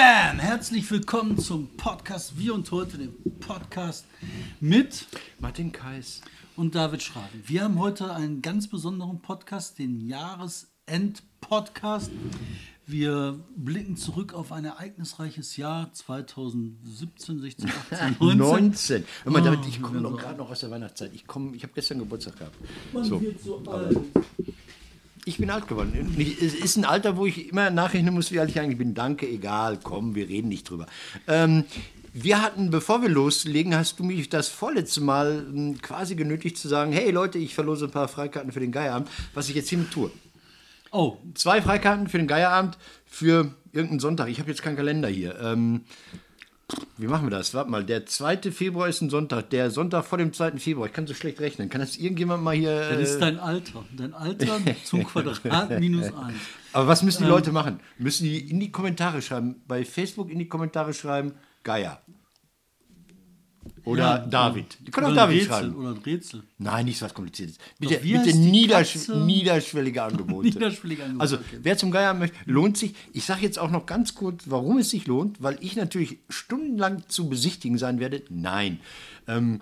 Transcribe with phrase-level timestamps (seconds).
[0.00, 0.38] Bam!
[0.38, 4.06] Herzlich willkommen zum Podcast Wir und heute, dem Podcast
[4.58, 5.06] mit
[5.40, 6.22] Martin Kais.
[6.56, 7.42] und David Schraven.
[7.44, 12.10] Wir haben heute einen ganz besonderen Podcast, den Jahresend-Podcast.
[12.86, 18.38] Wir blicken zurück auf ein ereignisreiches Jahr 2017, 16, 18, 19.
[18.38, 19.04] 19.
[19.24, 21.10] Hör mal, David, Oh, ich komme noch gerade noch aus der Weihnachtszeit.
[21.14, 22.56] Ich, komm, ich habe gestern Geburtstag gehabt.
[22.94, 23.20] Man So.
[23.20, 23.98] wird so alt.
[25.24, 26.14] Ich bin alt geworden.
[26.18, 28.94] Ich- Es ist ein Alter, wo ich immer nachrechnen muss, wie alt ich eigentlich bin.
[28.94, 30.86] Danke, egal, komm, wir reden nicht drüber.
[31.28, 31.64] Ähm,
[32.12, 36.66] wir hatten, bevor wir loslegen, hast du mich das vorletzte Mal ähm, quasi genötigt zu
[36.68, 39.90] sagen, hey Leute, ich verlose ein paar Freikarten für den Geierabend, was ich jetzt hiermit
[39.92, 40.10] tue.
[40.90, 44.28] Oh, Zwei Freikarten für den Geierabend für irgendeinen Sonntag.
[44.28, 45.38] Ich habe jetzt keinen Kalender hier.
[45.40, 45.82] Ähm,
[46.98, 47.54] wie machen wir das?
[47.54, 48.50] Warte mal, der 2.
[48.52, 49.50] Februar ist ein Sonntag.
[49.50, 50.52] Der Sonntag vor dem 2.
[50.58, 50.86] Februar.
[50.86, 51.68] Ich kann so schlecht rechnen.
[51.70, 52.90] Kann das irgendjemand mal hier.
[52.90, 53.84] das ist Äh, dein Alter.
[53.96, 56.14] Dein Alter zum Quadrat minus 1.
[56.72, 57.30] aber was müssen die Ähm.
[57.30, 57.80] Leute machen?
[57.98, 59.56] Müssen die in die Kommentare schreiben?
[59.66, 62.00] Bei Facebook in die Kommentare schreiben, Geier.
[63.84, 64.78] Oder Ja, David.
[64.86, 65.74] Die können auch David Rätsel, schreiben.
[65.76, 66.42] Oder ein Rätsel.
[66.58, 67.58] Nein, nicht so was Kompliziertes.
[67.78, 70.48] Bitte, wie bitte niedersch niederschwellige Angebote.
[70.48, 71.58] Niederschwellige Angebote, Also, okay.
[71.62, 72.94] wer zum Geier möchte, lohnt sich.
[73.12, 77.02] Ich sage jetzt auch noch ganz kurz, warum es sich lohnt, weil ich natürlich stundenlang
[77.08, 78.22] zu besichtigen sein werde.
[78.28, 78.80] Nein.
[79.26, 79.60] Ähm,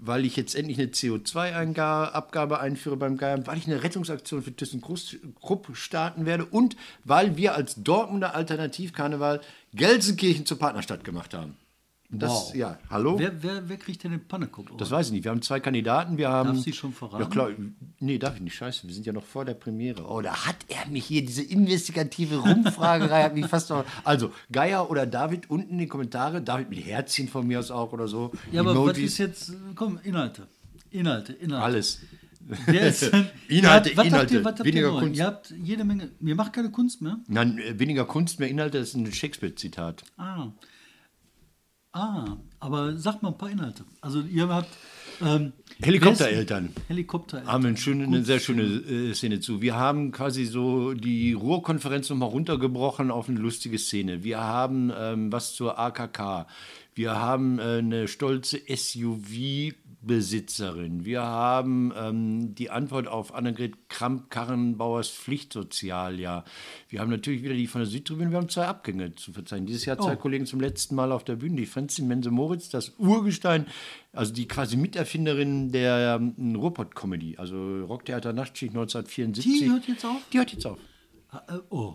[0.00, 5.68] weil ich jetzt endlich eine CO2-Abgabe einführe beim Geier, weil ich eine Rettungsaktion für ThyssenKrupp
[5.72, 9.40] starten werde und weil wir als Dortmunder Alternativkarneval
[9.74, 11.56] Gelsenkirchen zur Partnerstadt gemacht haben.
[12.10, 12.54] Das, Wow.
[12.54, 13.18] ja, hallo?
[13.18, 14.70] Wer, wer, wer kriegt denn den Pannekopf?
[14.78, 15.24] Das weiß ich nicht.
[15.24, 16.16] Wir haben zwei Kandidaten.
[16.16, 17.22] Wir haben, Darf sie schon verraten?
[17.22, 17.50] Ja klar.
[18.00, 18.54] Nee, darf ich nicht.
[18.54, 20.06] Scheiße, wir sind ja noch vor der Premiere.
[20.08, 23.84] Oh, da hat er mich hier, diese investigative Rumfragerei hat mich fast noch...
[24.04, 26.40] Also, Geier oder David unten in die Kommentare.
[26.40, 28.32] David mit Herzchen von mir aus auch oder so.
[28.52, 29.12] Ja, aber was Emojis.
[29.12, 30.48] ist jetzt, komm, Inhalte.
[30.90, 31.62] Inhalte, Inhalte.
[31.64, 32.00] Alles.
[32.68, 33.02] Ist
[33.48, 34.34] Inhalte, habt Inhalte.
[34.38, 34.98] Ihr, Weniger ihr?
[34.98, 35.18] Kunst.
[35.18, 37.18] Ihr habt jede Menge, ihr macht keine Kunst mehr?
[37.26, 38.78] Nein, äh, weniger Kunst, mehr Inhalte.
[38.78, 40.04] Das ist ein Shakespeare-Zitat.
[40.16, 40.46] Ah.
[41.98, 43.84] Ah, aber sagt mal ein paar Inhalte.
[44.00, 44.68] Also ihr habt...
[45.20, 45.52] Ähm,
[45.82, 46.72] Helikoptereltern.
[46.86, 47.52] Helikoptereltern.
[47.52, 49.60] haben eine, schöne, eine sehr schöne äh, Szene zu.
[49.60, 54.22] Wir haben quasi so die Ruhrkonferenz nochmal runtergebrochen auf eine lustige Szene.
[54.22, 56.46] Wir haben ähm, was zur AKK.
[56.98, 61.04] Wir haben äh, eine stolze SUV-Besitzerin.
[61.04, 66.44] Wir haben ähm, die Antwort auf Annegret Kramp-Karrenbauers Pflichtsozialjahr.
[66.88, 68.32] Wir haben natürlich wieder die von der Südtribüne.
[68.32, 69.68] Wir haben zwei Abgänge zu verzeichnen.
[69.68, 70.16] Dieses Jahr zwei Oh.
[70.16, 71.54] Kollegen zum letzten Mal auf der Bühne.
[71.54, 73.68] Die Franzi Mense-Moritz, das Urgestein,
[74.12, 79.60] also die quasi Miterfinderin der ähm, Ruhrpott-Comedy, also Rocktheater Nachtschicht 1974.
[79.60, 80.20] Die hört jetzt auf?
[80.32, 80.80] Die hört jetzt auf.
[81.30, 81.94] Ah, äh, oh,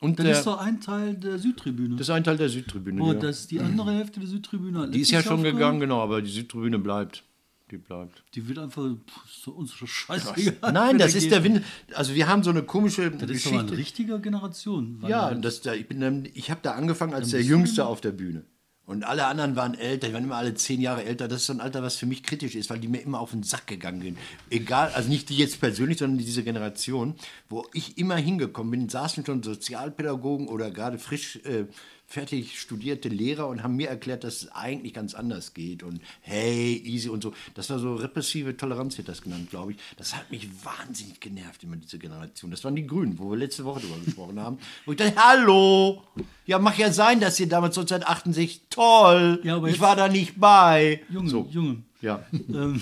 [0.00, 1.96] Und das der, ist doch ein Teil der Südtribüne.
[1.96, 3.02] das ist ein Teil der Südtribüne.
[3.02, 3.18] oh, ja.
[3.18, 4.80] das ist die andere Hälfte der Südtribüne.
[4.80, 5.56] hat die ist ja schon aufgehört.
[5.56, 7.24] gegangen, genau, aber die Südtribüne bleibt.
[7.70, 8.22] Die bleibt.
[8.34, 10.56] Die wird einfach, pff, doch unsere Scheiße.
[10.72, 11.62] Nein, das ist der Wind.
[11.94, 13.76] Also wir haben so eine komische Das ist doch eine Geschichte.
[13.76, 15.02] richtige Generation.
[15.08, 18.44] Ja, das, da, ich, bin ich habe da angefangen als der Jüngste auf der Bühne.
[18.86, 21.26] Und alle anderen waren älter, die waren immer alle zehn Jahre älter.
[21.26, 23.32] Das ist so ein Alter, was für mich kritisch ist, weil die mir immer auf
[23.32, 24.18] den Sack gegangen sind.
[24.48, 27.16] Egal, also nicht die jetzt persönlich, sondern diese Generation,
[27.48, 31.64] wo ich immer hingekommen bin, saßen schon Sozialpädagogen oder gerade frisch äh,
[32.08, 36.80] fertig studierte Lehrer und haben mir erklärt, dass es eigentlich ganz anders geht und hey,
[36.84, 37.32] easy und so.
[37.54, 39.78] Das war so repressive Toleranz, wird das genannt, glaube ich.
[39.96, 42.50] Das hat mich wahnsinnig genervt, immer diese Generation.
[42.52, 44.58] Das waren die Grünen, wo wir letzte Woche drüber gesprochen haben.
[44.84, 46.02] Wo ich dachte, hallo,
[46.46, 51.02] ja, mag ja sein, dass ihr damals 1968, toll, Ja, ich war da nicht bei.
[51.10, 51.48] Junge, so.
[51.50, 51.82] Junge.
[52.00, 52.24] Ja.
[52.32, 52.80] Ähm,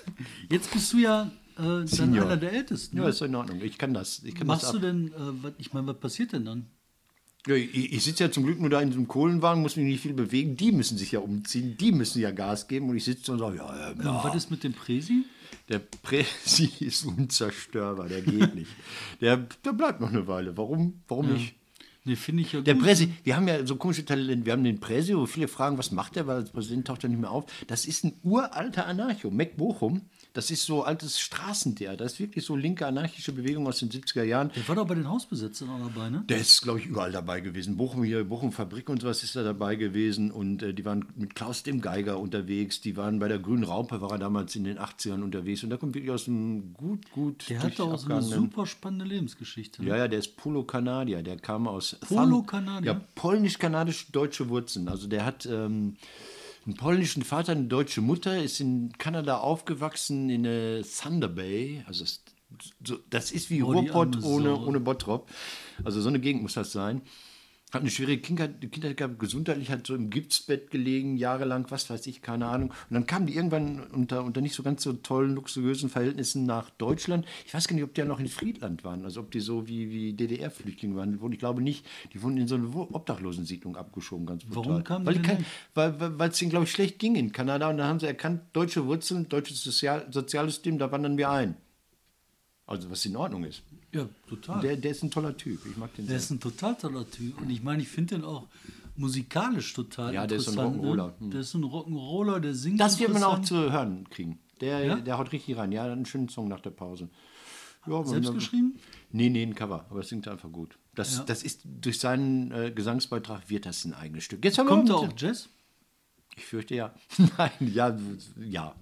[0.50, 2.98] jetzt bist du ja äh, dann einer der Ältesten.
[2.98, 3.08] ja, Ne?
[3.08, 3.60] ist in Ordnung.
[3.62, 4.22] Ich kann das.
[4.24, 6.66] Ich kann Machst das du denn, äh, was, ich meine, was passiert denn dann?
[7.46, 10.00] Ja, ich, ich sitze ja zum Glück nur da in diesem Kohlenwagen, muss mich nicht
[10.00, 10.56] viel bewegen.
[10.56, 13.58] Die müssen sich ja umziehen, die müssen ja Gas geben und ich sitze und sage,
[13.58, 14.24] ja, ja, ja.
[14.24, 15.24] Was ist mit dem Präsi?
[15.68, 18.70] Der Presi ist unzerstörbar, der geht nicht.
[19.20, 20.56] Der, der bleibt noch eine Weile.
[20.56, 21.54] Warum, warum nicht?
[22.04, 22.84] Ne, finde ich ja Der gut.
[22.84, 24.46] Präsi, wir haben ja so komische Talente.
[24.46, 27.08] Wir haben den Präsi, wo viele fragen, was macht der, weil als Präsident taucht er
[27.10, 27.46] nicht mehr auf.
[27.66, 30.02] Das ist ein uralter Anarcho, Mac Bochum.
[30.36, 31.96] Das ist so altes Straßentheater.
[31.96, 34.50] Das ist wirklich so linke anarchische Bewegung aus den 70er Jahren.
[34.54, 36.24] Der war doch bei den Hausbesetzern auch dabei, ne?
[36.28, 37.78] Der ist, glaube ich, überall dabei gewesen.
[37.78, 40.30] Bochum hier, Bochum Fabrik und sowas ist da dabei gewesen.
[40.30, 42.82] Und äh, die waren mit Klaus dem Geiger unterwegs.
[42.82, 45.64] Die waren bei der Grünen Raupe, war er damals in den 80ern unterwegs.
[45.64, 47.48] Und der kommt wirklich aus einem gut, gut.
[47.48, 49.82] Der hat doch auch so eine super spannende Lebensgeschichte.
[49.82, 49.88] Ne?
[49.88, 51.22] ja, ja, der ist Polo-Kanadier.
[51.22, 51.96] Der kam aus.
[52.06, 52.92] Polo-Kanadier?
[52.92, 54.88] Ja, polnisch-kanadisch-deutsche Wurzeln.
[54.88, 55.96] Also der hat ähm,
[56.66, 61.84] einen polnischen Vater, eine deutsche Mutter, ist in Kanada aufgewachsen, in äh, Thunder Bay.
[61.86, 62.22] Also das,
[62.84, 65.30] so, das ist wie Oh, Ruhrpott ohne, ohne Bottrop.
[65.84, 67.02] Also so eine Gegend muss das sein.
[67.76, 72.06] Hat eine schwere Kindheit, Kindheit gehabt, gesundheitlich, hat so im Gipsbett gelegen, jahrelang, was weiß
[72.06, 72.70] ich, keine Ahnung.
[72.70, 76.70] Und dann kamen die irgendwann unter, unter nicht so ganz so tollen, luxuriösen Verhältnissen nach
[76.70, 77.26] Deutschland.
[77.44, 79.68] Ich weiß gar nicht, ob die ja noch in Friedland waren, also ob die so
[79.68, 81.32] wie, wie DDR-Flüchtlinge waren.
[81.32, 81.84] Ich glaube nicht,
[82.14, 84.64] die wurden in so eine Obdachlosensiedlung abgeschoben, ganz brutal.
[84.64, 85.22] Warum kamen die weil, denn
[86.02, 87.68] kein, weil es ihnen, glaube ich, schlecht ging in Kanada.
[87.68, 91.56] Und dann haben sie erkannt, deutsche Wurzeln, deutsches Sozial Sozialsystem, da wandern wir ein.
[92.66, 93.62] Also was in Ordnung ist.
[93.92, 94.60] Ja, total.
[94.60, 95.64] Der, der ist ein toller Typ.
[95.66, 96.24] Ich mag den Der sehr.
[96.24, 97.40] ist ein total toller Typ.
[97.40, 98.46] Und ich meine, ich finde den auch
[98.96, 100.84] musikalisch total Ja, der ist so ein interessant.
[100.84, 101.12] Rock'n'Roller.
[101.20, 101.30] Ne?
[101.30, 103.66] Der ist ein Rock'n'Roller, der singt Das wird man auch interessant.
[103.68, 104.38] zu hören kriegen.
[104.60, 104.96] Der, Ja?
[104.96, 105.70] der haut richtig rein.
[105.70, 107.08] Ja, hat einen schönen Song nach der Pause.
[107.86, 108.80] Ja, Selbst geschrieben?
[109.12, 110.76] Nee, nee, ein Cover, aber es singt einfach gut.
[110.96, 111.24] Das, Ja.
[111.24, 114.44] das ist durch seinen äh, Gesangsbeitrag wird das ein eigenes Stück.
[114.44, 115.48] Jetzt Kommt da auch Jazz?
[116.36, 116.92] Ich fürchte ja.
[117.38, 117.96] Nein, ja,
[118.40, 118.74] ja.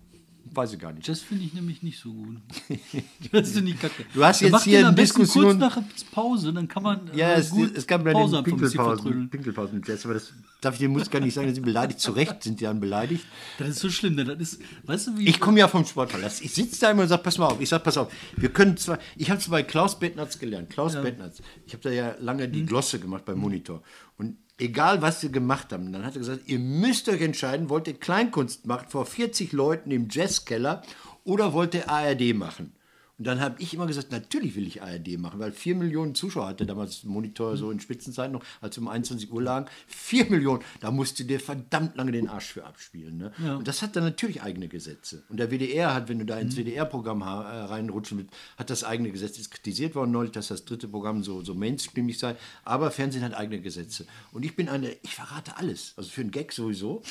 [0.52, 1.06] Weiß ich gar nicht.
[1.06, 2.36] Jazz finde ich nämlich nicht so gut.
[3.32, 4.04] Das finde ich kacke.
[4.12, 5.78] Du hast jetzt hier eine Diskussion- kurz nach
[6.12, 9.30] Pause, dann kann man Ja, äh, es, gut es gab Pause den Pinkelpausen.
[9.30, 11.98] Pinkelpausen mit Jazz, aber das darf ich den Musiker nicht sagen, dass sie beleidigt.
[11.98, 13.24] Zu Recht sind die dann beleidigt.
[13.58, 14.24] Das ist so schlimm, ne?
[14.24, 16.42] das ist, weißt du, wie Ich komme ja vom Sportpalast.
[16.42, 17.60] Ich sitze da immer und sage, pass mal auf.
[17.60, 20.70] Ich sage, pass auf, wir können zwar, ich habe es bei Klaus Bettnatz gelernt.
[20.70, 21.42] Klaus Bettnatz.
[21.66, 23.82] Ich habe da ja lange die Glosse gemacht beim Monitor.
[24.18, 27.88] Und egal, was sie gemacht haben, dann hat er gesagt, ihr müsst euch entscheiden, wollt
[27.88, 30.82] ihr Kleinkunst machen vor 40 Leuten im Jazzkeller
[31.24, 32.72] oder wollt ihr ARD machen?
[33.16, 36.48] Und dann habe ich immer gesagt, natürlich will ich ARD machen, weil 4 Millionen Zuschauer
[36.48, 39.66] hatte damals Monitor so in Spitzenzeiten noch, als wir um 21 Uhr lagen.
[39.86, 43.16] 4 Millionen, da musst du dir verdammt lange den Arsch für abspielen.
[43.16, 43.32] Ne?
[43.38, 43.54] Ja.
[43.54, 45.22] Und das hat dann natürlich eigene Gesetze.
[45.28, 48.82] Und der WDR hat, wenn du da ins WDR-Programm ha- äh, reinrutschen willst, hat das
[48.82, 49.40] eigene Gesetze.
[49.40, 52.34] Ist kritisiert worden neulich, dass das dritte Programm so, so mainstreamig sei.
[52.64, 54.06] Aber Fernsehen hat eigene Gesetze.
[54.32, 55.94] Und ich bin eine, ich verrate alles.
[55.96, 57.02] Also für einen Gag sowieso.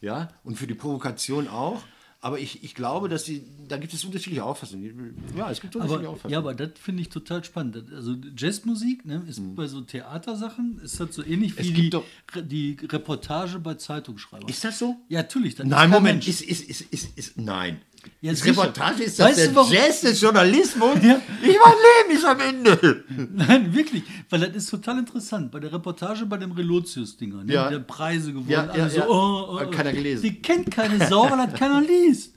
[0.00, 1.82] Ja, und für die Provokation auch.
[2.24, 5.14] Aber ich, ich glaube, dass die, da gibt es unterschiedliche Auffassungen.
[5.36, 6.32] Ja, es gibt unterschiedliche aber, Auffassungen.
[6.32, 7.84] ja, aber das finde ich total spannend.
[7.92, 11.62] Also Jazzmusik ne, ist bei so Theatersachen ist das so ähnlich Mhm.
[11.62, 12.04] Wie die, doch-
[12.34, 14.48] die Reportage bei Zeitungsschreibern.
[14.48, 14.96] ist das so?
[15.10, 15.58] ja, natürlich.
[15.58, 16.28] Nein, kein Moment, Mensch.
[16.28, 17.82] ist, ist, ist, ist, ist, nein.
[18.22, 18.46] Sicher.
[18.50, 20.96] Reportage ist das Weißt der Jazz des Journalismus?
[21.02, 21.20] Ja.
[21.42, 21.74] Ich mein
[22.08, 23.04] Leben ist am Ende.
[23.32, 25.50] Nein, wirklich, weil das ist total interessant.
[25.50, 27.70] Bei der Reportage bei dem Relotius-Dinger, ne, Ja.
[27.70, 29.08] der Preise gewonnen, Ja, ja, so, ja.
[29.08, 29.70] oh, oh, Hat oh.
[29.70, 30.22] keiner gelesen.
[30.22, 32.33] Die kennt keine Sau, weil das keiner liest.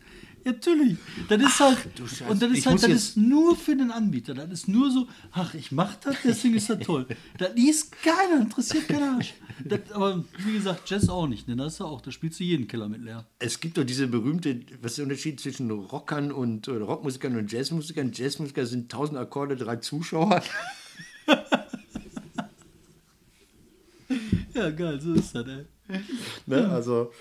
[0.48, 0.98] Ja, Natürlich.
[1.28, 2.24] Das ist halt, Scheiße.
[2.24, 4.34] und das Ich ist halt, das ist nur für den Anbieter.
[4.34, 7.06] Das ist nur so, ach, ich mach das, deswegen ist das toll.
[7.38, 9.34] Das liest keiner, interessiert keiner Arsch.
[9.64, 11.56] Das, aber wie gesagt, Jazz auch nicht, ne?
[11.58, 13.26] Das ist ja auch, da spielst du jeden Keller mit leer.
[13.40, 18.12] Es gibt doch diese berühmte, was ist der Unterschied zwischen Rockern und Rockmusikern und Jazzmusikern?
[18.14, 20.42] Jazzmusiker sind 1000 Akkorde, drei Zuschauer.
[24.54, 25.66] Ja, geil, so ist das, ey.
[26.48, 26.68] Ne?
[26.70, 27.12] Also,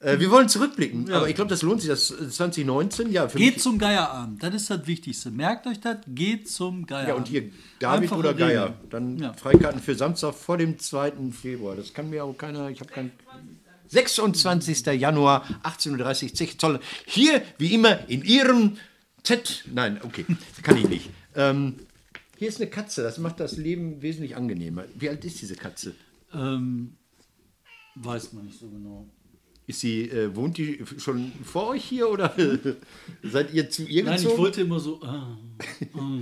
[0.00, 1.88] äh, wir wollen zurückblicken, aber ich glaube, das lohnt sich.
[1.88, 5.30] Das äh, 2019, ja, für Geht zum Geierabend, das ist das Wichtigste.
[5.30, 7.08] Merkt euch das, geht zum Geierabend.
[7.08, 8.64] Ja, und hier David Einfache oder Geier.
[8.64, 8.90] Regeln.
[8.90, 9.32] Dann Ja.
[9.32, 11.12] Freikarten für Samstag vor dem 2.
[11.32, 11.76] Februar.
[11.76, 13.10] Das kann mir auch keiner, ich habe kein.
[13.88, 14.84] 26.
[15.00, 16.80] Januar, 18.30 Uhr, zig Zoll.
[17.06, 18.78] Hier, wie immer, in Ihrem
[19.22, 19.64] Z.
[19.72, 20.26] Nein, okay,
[20.62, 21.10] kann ich nicht.
[21.36, 21.76] Ähm,
[22.36, 24.84] hier ist eine Katze, das macht das Leben wesentlich angenehmer.
[24.94, 25.94] Wie alt ist diese Katze?
[26.34, 26.96] Ähm,
[27.94, 29.06] weiß man nicht so genau.
[29.68, 32.32] Ist sie, äh, wohnt die schon vor euch hier oder
[33.24, 34.34] seid ihr zu ihr Nein, gezogen?
[34.34, 35.00] ich wollte immer so.
[35.02, 35.36] Ah,
[35.94, 35.98] ah.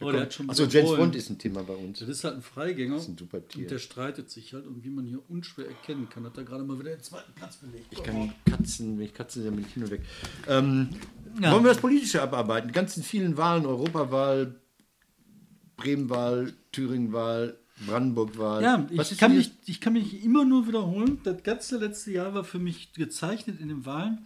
[0.00, 0.96] Oh, wieder James.
[0.96, 1.98] Bond ist ein Thema bei uns.
[2.00, 2.96] Das ist halt ein Freigänger.
[2.96, 3.62] ist ein super Tier.
[3.62, 4.66] Und der streitet sich halt.
[4.66, 7.56] Und wie man hier unschwer erkennen kann, hat er gerade mal wieder den zweiten Platz
[7.56, 7.86] belegt.
[7.90, 10.02] Ich kann Katzen, wenn ich Katzen sehe, bin ich hin und weg.
[10.48, 10.88] Ähm,
[11.40, 11.52] Ja.
[11.52, 12.68] Wollen wir das Politische abarbeiten?
[12.68, 14.60] Die ganzen vielen Wahlen, Europawahl,
[15.76, 18.62] Bremenwahl, Thüringenwahl, Brandenburgwahl.
[18.62, 21.20] Ja, Was ich kann, mich, ich kann mich immer nur wiederholen.
[21.24, 24.24] Das ganze letzte Jahr war für mich gezeichnet in den Wahlen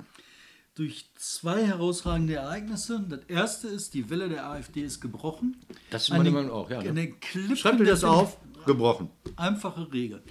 [0.75, 3.05] durch zwei herausragende Ereignisse.
[3.09, 5.57] Das erste ist, die Welle der AfD ist gebrochen.
[5.91, 7.15] Das ist meine Meinung auch, ja, ne?
[7.57, 8.39] Schreibt mir das auf.
[8.65, 9.11] Gebrochen.
[9.37, 10.23] Einfache Regel.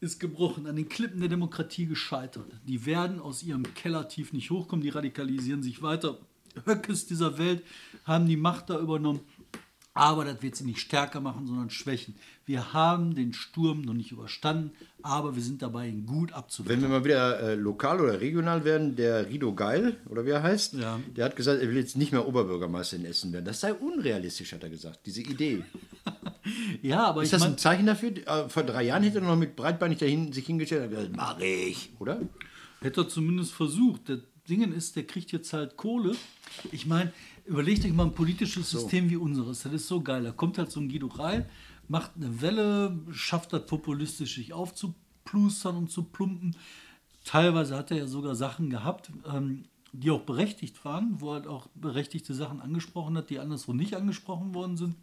[0.00, 2.50] Ist gebrochen, an den Klippen der Demokratie gescheitert.
[2.66, 6.18] Die werden aus ihrem Kellertief nicht hochkommen, die radikalisieren sich weiter.
[6.66, 7.62] Höckes dieser Welt
[8.04, 9.20] haben die Macht da übernommen.
[9.94, 12.14] Aber das wird sie nicht stärker machen, sondern schwächen.
[12.46, 14.70] Wir haben den Sturm noch nicht überstanden,
[15.02, 16.80] aber wir sind dabei, ihn gut abzuwehren.
[16.80, 20.42] Wenn wir mal wieder äh, lokal oder regional werden, der Rido Geil, oder wie er
[20.42, 20.98] heißt, Ja.
[21.14, 23.44] der hat gesagt, er will jetzt nicht mehr Oberbürgermeister in Essen werden.
[23.44, 25.62] Das sei unrealistisch, hat er gesagt, diese Idee.
[26.82, 28.10] Ja, aber Ist ich das mein, ein Zeichen dafür?
[28.26, 31.38] Äh, Vor drei Jahren hätte er noch mit breitbeinig dahin sich hingestellt und gesagt, mach
[31.38, 32.20] ich, oder?
[32.80, 34.08] Hätte er zumindest versucht.
[34.08, 34.18] Das
[34.48, 36.16] Ding ist, der kriegt jetzt halt Kohle.
[36.72, 37.12] Ich meine,
[37.44, 39.62] überlegt euch mal ein politisches System wie unseres.
[39.62, 40.24] Das ist so geil.
[40.24, 41.48] Da kommt halt so ein Guido Reil,
[41.88, 46.56] macht eine Welle, schafft das populistisch, sich aufzuplustern und zu plumpen.
[47.24, 51.68] Teilweise hat er ja sogar Sachen gehabt, ähm, die auch berechtigt waren, wo er auch
[51.74, 54.96] berechtigte Sachen angesprochen hat, die anderswo nicht angesprochen worden sind.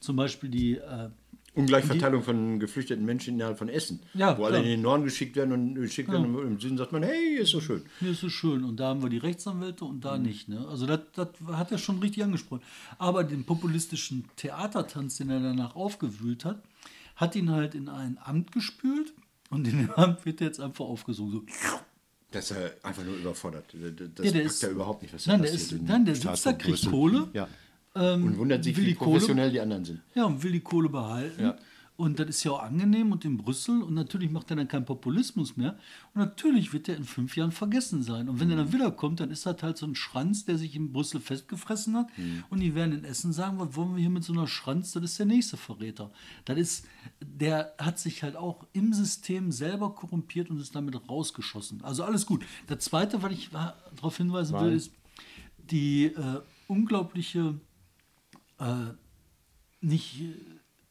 [0.00, 1.10] Zum Beispiel die äh,
[1.58, 4.00] Ungleichverteilung von geflüchteten Menschen innerhalb von Essen.
[4.14, 4.64] Ja, wo alle klar.
[4.64, 7.50] in den Norden geschickt werden und geschickt werden und im Süden sagt man, hey, ist
[7.50, 7.82] so schön.
[8.00, 8.64] Hier ist so schön.
[8.64, 10.48] Und da haben wir die Rechtsanwälte und da nicht.
[10.48, 10.66] Ne?
[10.68, 12.62] Also das, das hat er schon richtig angesprochen.
[12.98, 16.62] Aber den populistischen Theatertanz, den er danach aufgewühlt hat,
[17.16, 19.12] hat ihn halt in ein Amt gespült
[19.50, 21.42] und in dem Amt wird er jetzt einfach aufgesogen.
[21.48, 21.78] So.
[22.30, 23.64] Das ist er einfach nur überfordert.
[23.72, 23.80] Das
[24.26, 26.14] Ja, der packt ist- er überhaupt nicht, was Nein, da der ist- in nein, der
[26.14, 26.86] sitzt da, kriegt.
[26.90, 27.48] Kohle, Ja.
[27.98, 30.00] Ähm, und wundert sich, wie die Kohle- professionell die anderen sind.
[30.14, 31.42] Ja, und will die Kohle behalten.
[31.42, 31.56] Ja.
[31.96, 33.82] Und das ist ja auch angenehm und in Brüssel.
[33.82, 35.76] Und natürlich macht er dann keinen Populismus mehr.
[36.14, 38.28] Und natürlich wird er in fünf Jahren vergessen sein.
[38.28, 40.92] Und wenn er dann wiederkommt, dann ist das halt so ein Schranz, der sich in
[40.92, 42.06] Brüssel festgefressen hat.
[42.50, 44.92] Und die werden in Essen sagen, was wollen wir hier mit so einer Schranz?
[44.92, 46.12] Das ist der nächste Verräter.
[46.44, 46.86] Das ist,
[47.20, 51.82] der hat sich halt auch im System selber korrumpiert und ist damit rausgeschossen.
[51.82, 52.44] Also alles gut.
[52.68, 54.92] Das Zweite, was ich darauf hinweisen will, ist
[55.68, 57.58] die äh, unglaubliche
[58.58, 58.92] äh,
[59.80, 60.34] nicht äh,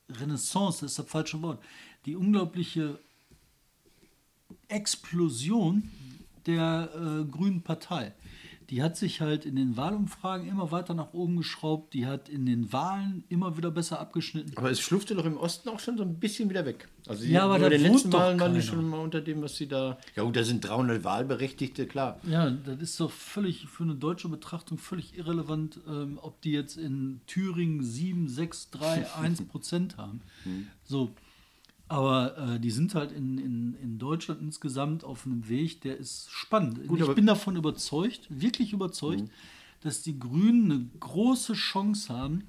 [0.09, 1.63] Renaissance, das ist das falsche Wort,
[2.05, 2.99] die unglaubliche
[4.67, 5.89] Explosion
[6.45, 8.13] der äh, Grünen Partei.
[8.69, 12.45] Die hat sich halt in den Wahlumfragen immer weiter nach oben geschraubt, die hat in
[12.45, 14.51] den Wahlen immer wieder besser abgeschnitten.
[14.57, 16.89] Aber es schlufte doch im Osten auch schon so ein bisschen wieder weg.
[17.07, 19.21] Also die, Ja, aber bei da den letzten doch Wahlen waren die schon mal unter
[19.21, 19.97] dem, was sie da.
[20.17, 22.19] Ja gut, da sind 300 Wahlberechtigte, klar.
[22.29, 26.75] Ja, das ist doch völlig für eine deutsche Betrachtung völlig irrelevant, ähm, ob die jetzt
[26.77, 30.21] in Thüringen 7, 6, 3, 1 Prozent haben.
[30.83, 31.11] So.
[31.89, 36.29] Aber äh, die sind halt in, in, in Deutschland insgesamt auf einem Weg, der ist
[36.31, 36.85] spannend.
[36.87, 39.23] Gut, ich bin davon überzeugt, wirklich überzeugt,
[39.81, 42.43] dass die Grünen eine große Chance haben,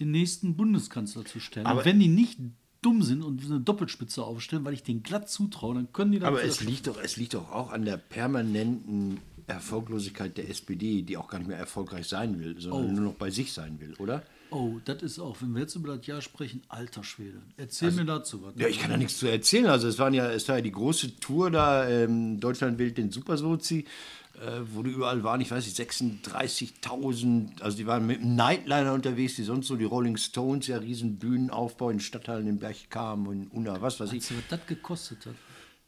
[0.00, 1.66] den nächsten Bundeskanzler zu stellen.
[1.66, 2.38] Aber- und wenn die nicht
[2.80, 6.28] dumm sind und eine Doppelspitze aufstellen, weil ich denen glatt zutraue, dann können die das
[6.28, 9.18] Aber es liegt, doch, es liegt doch auch an der permanenten
[9.48, 12.92] Erfolglosigkeit der SPD, die auch gar nicht mehr erfolgreich sein will, sondern Oh.
[12.92, 14.22] nur noch bei sich sein will, oder?
[14.50, 17.42] Oh, das ist auch, wenn wir jetzt über das Jahr sprechen, alter Schwede.
[17.56, 18.54] Erzähl mir dazu was.
[18.56, 19.66] Ja, ich kann da nichts zu erzählen.
[19.66, 23.10] Also es waren ja, es war ja die große Tour da, ähm, Deutschland wählt den
[23.10, 23.84] Supersozi,
[24.40, 28.94] äh, wo die überall waren, ich weiß nicht, 36.000, also die waren mit einem Nightliner
[28.94, 33.48] unterwegs, die sonst so die Rolling Stones, ja riesen Bühnenaufbau in Stadtteilen in Bergkam und
[33.48, 34.22] Unna, was weiß ich.
[34.22, 35.34] Weißt du, was das gekostet hat?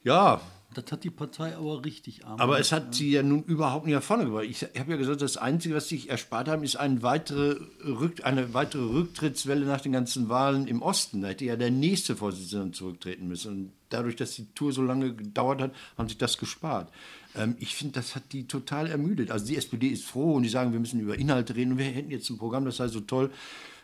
[0.03, 0.41] Ja,
[0.73, 2.41] Das hat die Partei aber richtig arm.
[2.41, 4.45] aber es hat sie ja nun überhaupt nicht nach vorne gebracht.
[4.45, 8.25] Ich habe ja gesagt, das Einzige, was sie sich erspart haben, ist eine weitere, Rück,
[8.25, 11.23] eine weitere Rücktrittswelle nach den ganzen Wahlen im Osten.
[11.23, 13.53] Da hätte ja der nächste Vorsitzende zurücktreten müssen.
[13.53, 16.89] Und dadurch, dass die Tour so lange gedauert hat, haben sich das gespart.
[17.35, 19.33] Ähm, ich finde, das hat die total ermüdet.
[19.33, 21.87] Also die SPD ist froh und die sagen, wir müssen über Inhalte reden und wir
[21.87, 23.31] hätten jetzt ein Programm, das sei so toll.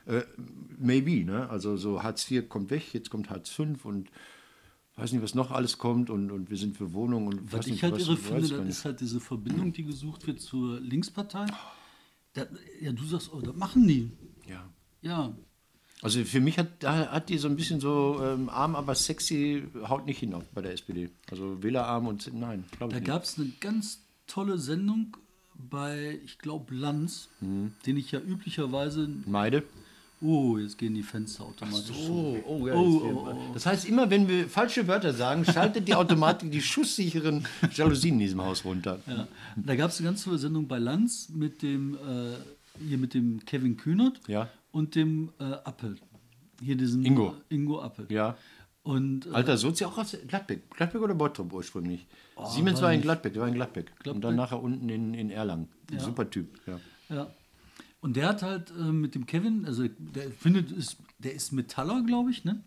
[0.07, 0.23] Äh,
[0.79, 1.51] maybe, ne?
[1.51, 4.09] Also so Hartz IV kommt weg, jetzt kommt Hartz V und
[4.97, 7.73] weiß nicht, was noch alles kommt und, und wir sind für Wohnungen und was ich
[7.73, 8.69] nicht, halt was, irre finde, nicht.
[8.71, 11.47] ist halt diese Verbindung, die gesucht wird zur Linkspartei.
[12.33, 12.47] Da,
[12.81, 14.11] ja, du sagst, oh, das machen die.
[14.49, 14.69] Ja.
[15.03, 15.33] Ja,
[16.03, 19.65] Also für mich hat, da hat die so ein bisschen so ähm, arm, aber sexy,
[19.89, 21.11] haut nicht hin bei der SPD.
[21.31, 23.07] Also Wählerarm und nein, glaube da ich nicht.
[23.07, 25.17] gab es eine ganz tolle Sendung
[25.55, 27.73] bei, ich glaube, Lanz, Mhm.
[27.87, 29.09] den ich ja üblicherweise.
[29.27, 29.63] Meide.
[30.23, 31.95] Oh, jetzt gehen die Fenster automatisch.
[31.95, 32.11] zu.
[32.11, 32.75] Oh, oh, ja.
[32.75, 33.51] Oh, oh, oh.
[33.53, 38.21] Das heißt, immer wenn wir falsche Wörter sagen, schaltet die Automatik die schusssicheren Jalousien in
[38.21, 38.99] diesem Haus runter.
[39.07, 39.29] Ja.
[39.57, 42.33] Da gab es eine ganz tolle Sendung bei Lanz mit dem, äh,
[42.89, 44.49] hier mit dem Kevin Kühnert Ja.
[44.73, 45.97] und dem äh, Appel.
[46.63, 47.35] Hier diesen Ingo.
[47.51, 48.07] Ingo Appel.
[48.09, 48.37] Ja.
[48.85, 50.71] Und äh, Alter Sozi auch aus Gladbeck.
[50.71, 52.07] Gladbeck oder Bottrop ursprünglich?
[52.55, 53.91] Siemens war in Gladbeck, der war in Gladbeck.
[53.91, 54.23] Und Gladbeck?
[54.23, 55.69] dann nachher unten in, in Erlangen.
[55.91, 56.01] Ja.
[56.01, 56.81] Super Typ, ja.
[57.15, 57.27] ja.
[58.01, 62.03] Und der hat halt äh, mit dem Kevin, also der findet, ist, der ist Metaller,
[62.07, 62.63] glaube ich, ne?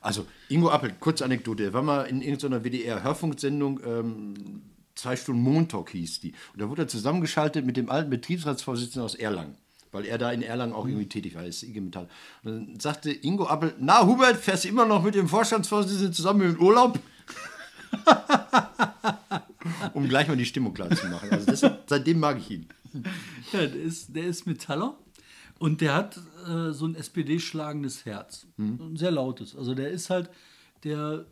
[0.00, 1.64] Also, Ingo Appel, kurze Anekdote.
[1.64, 4.62] Er war mal in irgendeiner WDR-Hörfunksendung, ähm,
[4.94, 6.32] zwei Stunden Montalk hieß die.
[6.52, 9.56] Und da wurde er zusammengeschaltet mit dem alten Betriebsratsvorsitzenden aus Erlangen.
[9.92, 12.08] Weil er da in Erlangen auch irgendwie tätig war, ist IG Metall.
[12.44, 16.42] Und dann sagte Ingo Appel, na Hubert, fährst du immer noch mit dem Vorstandsvorsitzenden zusammen
[16.42, 16.98] in den Urlaub?
[19.94, 21.30] um gleich mal die Stimmung klar zu machen.
[21.30, 22.68] Also deshalb, seitdem mag ich ihn.
[23.52, 24.98] Ja, der ist, der ist Metaller
[25.58, 28.46] und der hat äh, so ein SPD-schlagendes Herz.
[28.78, 29.56] Ein sehr lautes.
[29.56, 30.30] Also der ist halt,
[30.84, 31.26] der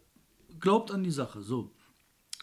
[0.61, 1.43] glaubt an die Sache.
[1.43, 1.71] So.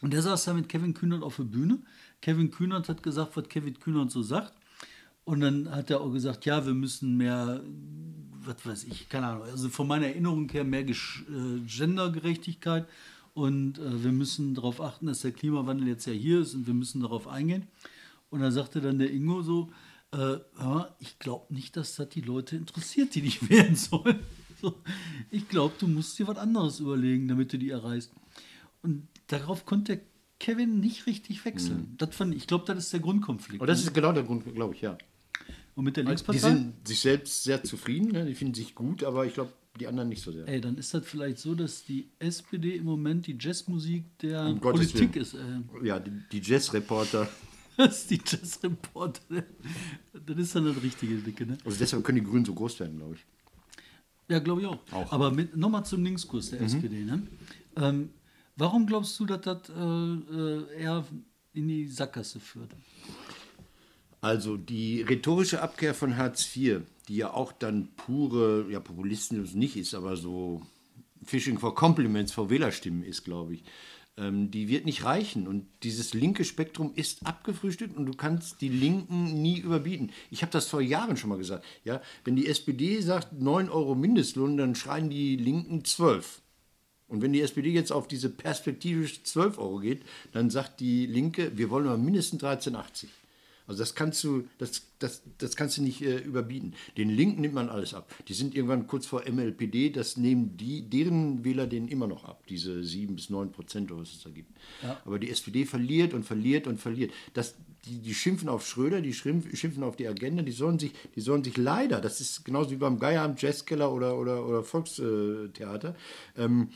[0.01, 1.79] Und der saß da mit Kevin Kühnert auf der Bühne.
[2.21, 4.53] Kevin Kühnert hat gesagt, was Kevin Kühnert so sagt.
[5.25, 7.61] Und dann hat er auch gesagt, ja, wir müssen mehr,
[8.43, 12.87] was weiß ich, keine Ahnung, also von meiner Erinnerung her mehr Gesch äh, Gendergerechtigkeit.
[13.33, 16.73] Und äh, wir müssen darauf achten, dass der Klimawandel jetzt ja hier ist und wir
[16.73, 17.67] müssen darauf eingehen.
[18.35, 19.71] Und dann sagte dann der Ingo so,
[20.11, 20.35] äh,
[20.99, 24.19] ich glaube nicht, dass das die Leute interessiert, die dich wählen sollen.
[24.61, 24.75] So,
[25.31, 28.11] ich glaube, du musst dir was anderes überlegen, damit du die erreichst.
[28.81, 30.01] Und darauf konnte
[30.37, 31.95] Kevin nicht richtig wechseln.
[31.97, 33.61] Das fand, ich glaube, das ist der Grundkonflikt.
[33.61, 34.97] Und das ist genau der Grund, glaube ich, ja.
[35.75, 36.39] Und mit der Die Linkspartei?
[36.39, 38.25] sind sich selbst sehr zufrieden, ne?
[38.25, 40.45] die finden sich gut, aber ich glaube, die anderen nicht so sehr.
[40.45, 44.59] Ey, dann ist das vielleicht so, dass die SPD im Moment die Jazzmusik der Um
[44.59, 45.35] Politik ist.
[45.35, 45.61] Äh.
[45.83, 47.29] Ja, die, die Jazzreporter.
[47.77, 49.43] Das ist die Jazzreporter.
[50.13, 51.57] Das ist dann das richtige Dicke, ne?
[51.65, 53.25] Also deshalb können die Grünen so groß werden, glaube ich.
[54.27, 54.79] Ja, glaube ich auch.
[54.91, 55.11] Auch.
[55.11, 57.03] Aber nochmal zum Linkskurs der SPD.
[57.03, 57.27] Ne?
[57.75, 58.09] Ähm,
[58.55, 61.05] warum glaubst du, dass das äh, äh, eher
[61.53, 62.71] in die Sackgasse führt?
[64.21, 69.77] Also die rhetorische Abkehr von Hartz IV, die ja auch dann pure, ja Populismus nicht
[69.77, 70.63] ist, aber so
[71.23, 73.63] Fishing for Compliments vor Wählerstimmen ist, glaube ich,
[74.17, 75.47] ähm, die wird nicht reichen.
[75.47, 80.11] Und dieses linke Spektrum ist abgefrühstückt und du kannst die Linken nie überbieten.
[80.31, 81.65] Ich habe das vor Jahren schon mal gesagt.
[81.83, 82.01] Ja?
[82.23, 86.41] Wenn die SPD sagt 9 Euro Mindestlohn, dann schreien die Linken 12.
[87.07, 91.55] Und wenn die SPD jetzt auf diese perspektivisch 12 Euro geht, dann sagt die Linke,
[91.55, 93.07] wir wollen aber mindestens 13,80.
[93.67, 96.73] Also das kannst du, das, das, das kannst du nicht äh, überbieten.
[96.97, 98.13] Den Linken nimmt man alles ab.
[98.27, 102.43] Die sind irgendwann kurz vor MLPD, das nehmen die, deren Wähler denen immer noch ab,
[102.47, 104.51] diese 7 bis 9 Prozent oder was es da gibt.
[105.05, 107.11] Aber die SPD verliert und verliert und verliert.
[107.33, 107.55] Das,
[107.85, 111.21] die, die schimpfen auf Schröder, die schimpf- schimpfen auf die Agenda, die sollen sich, die
[111.21, 115.95] sollen sich leider, das ist genauso wie beim Geier am Jazzkeller oder, oder, oder Volkstheater,
[116.37, 116.69] ähm,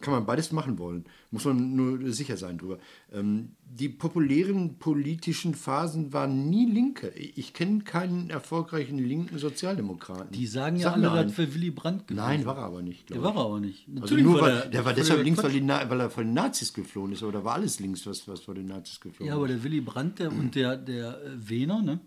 [0.00, 1.04] kann man beides machen wollen.
[1.30, 2.78] Muss man nur sicher sein drüber.
[3.12, 7.08] Ähm, die populären politischen Phasen waren nie Linke.
[7.16, 10.30] Ich, kenne keinen erfolgreichen linken Sozialdemokraten.
[10.32, 11.28] Die sagen ja Sag alle, einen.
[11.28, 12.24] das für Willy Brandt gewesen.
[12.24, 13.10] Nein, war er aber nicht.
[13.10, 13.86] Der war er aber nicht.
[14.00, 16.34] Also nur war weil, der, war deshalb völliger links, weil, die, weil er von den
[16.34, 17.22] Nazis geflohen ist.
[17.22, 19.38] Oder war alles links, was, was vor den Nazis geflohen Ja, ist?
[19.38, 22.00] aber der Willy Brandt der, und der, der äh, Wehner, ne?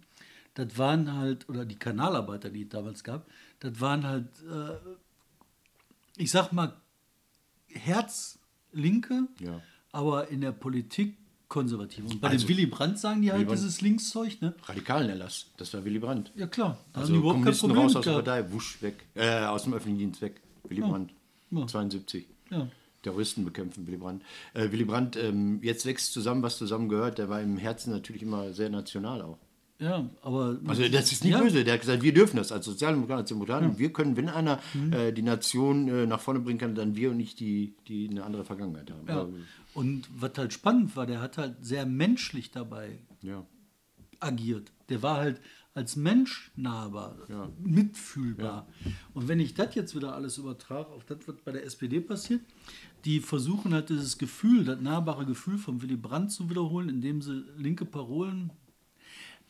[0.56, 3.28] das waren halt, oder die Kanalarbeiter, die es damals gab,
[3.60, 4.78] das waren halt, äh,
[6.18, 6.74] ich sag mal,
[7.76, 9.62] Herzlinke, Ja.
[9.92, 11.18] aber in der Politik
[11.48, 12.06] konservativ.
[12.06, 14.56] Und bei Also- dem Willy Brandt sagen die halt dieses Linkszeug, ne?
[14.64, 15.48] Radikalen Erlass.
[15.58, 16.32] Das war Willy Brandt.
[16.36, 18.14] Ja klar, da Also haben die überhaupt kein Kommunisten Problem raus aus der.
[18.14, 19.06] Partei, wusch weg.
[19.14, 20.42] Äh, aus dem öffentlichen Dienst weg.
[20.68, 21.12] Willy Brandt.
[21.52, 21.68] Ja.
[21.68, 22.26] 72.
[22.50, 22.68] Ja.
[23.04, 24.24] Terroristen bekämpfen, Willy Brandt.
[24.56, 27.20] Äh, Willy Brandt, ähm, jetzt wächst zusammen, was zusammengehört.
[27.20, 29.38] Der war im Herzen natürlich immer sehr national auch.
[29.80, 30.58] Ja, aber.
[30.68, 31.64] Also das ist nicht ja, böse.
[31.64, 33.78] Der hat gesagt, wir dürfen das als Sozialdemokraten, als Demokraten.
[33.78, 34.60] Wir können, wenn einer
[34.92, 38.24] äh, die Nation äh, nach vorne bringen kann, dann wir und nicht die, die eine
[38.24, 39.08] andere Vergangenheit haben.
[39.08, 39.14] Ja.
[39.22, 39.30] Aber,
[39.74, 43.46] Und was halt spannend war, der hat halt sehr menschlich dabei ja.
[44.22, 44.72] agiert.
[44.88, 45.42] Der war halt
[45.74, 47.50] als Mensch nahbar, Ja.
[47.62, 48.66] mitfühlbar.
[49.14, 52.40] Und wenn ich das jetzt wieder alles übertrage auf das, was bei der SPD passiert,
[53.04, 57.44] die versuchen halt dieses Gefühl, das nahbare Gefühl von Willy Brandt zu wiederholen, indem sie
[57.58, 58.52] linke Parolen,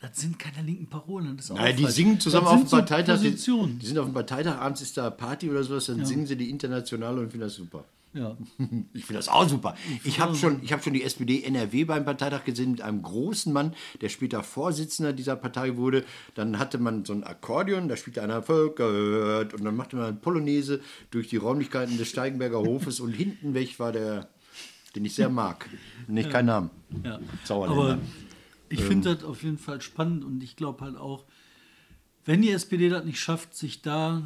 [0.01, 1.37] das sind keine linken Parolen.
[1.37, 3.19] Das ist auch Nein, die singen zusammen auf dem so Parteitag.
[3.19, 6.35] Die, die sind auf dem Parteitag, abends ist da Party oder sowas, dann singen sie
[6.35, 7.85] die Internationale und finden das super.
[8.15, 8.37] Ja.
[8.93, 9.75] Ich finde das auch super.
[10.03, 13.51] Ich habe schon, ich hab schon die SPD NRW beim Parteitag gesehen mit einem großen
[13.51, 16.05] Mann, der später Vorsitzender dieser Partei wurde.
[16.33, 20.21] Dann hatte man so ein Akkordeon, da spielte einer Völker hört und dann machte man
[20.21, 20.79] Polonaise
[21.11, 24.29] durch die Räumlichkeiten des Steigenberger Hofes und hinten weg war der,
[24.95, 25.69] den ich sehr mag.
[26.07, 26.69] Nicht kein Namen.
[27.03, 27.19] Ja.
[27.43, 27.83] Sauerländer.
[27.83, 27.99] Aber
[28.75, 31.25] ich finde das auf jeden Fall spannend und ich glaube halt auch,
[32.25, 34.23] wenn die SPD das nicht schafft, sich da,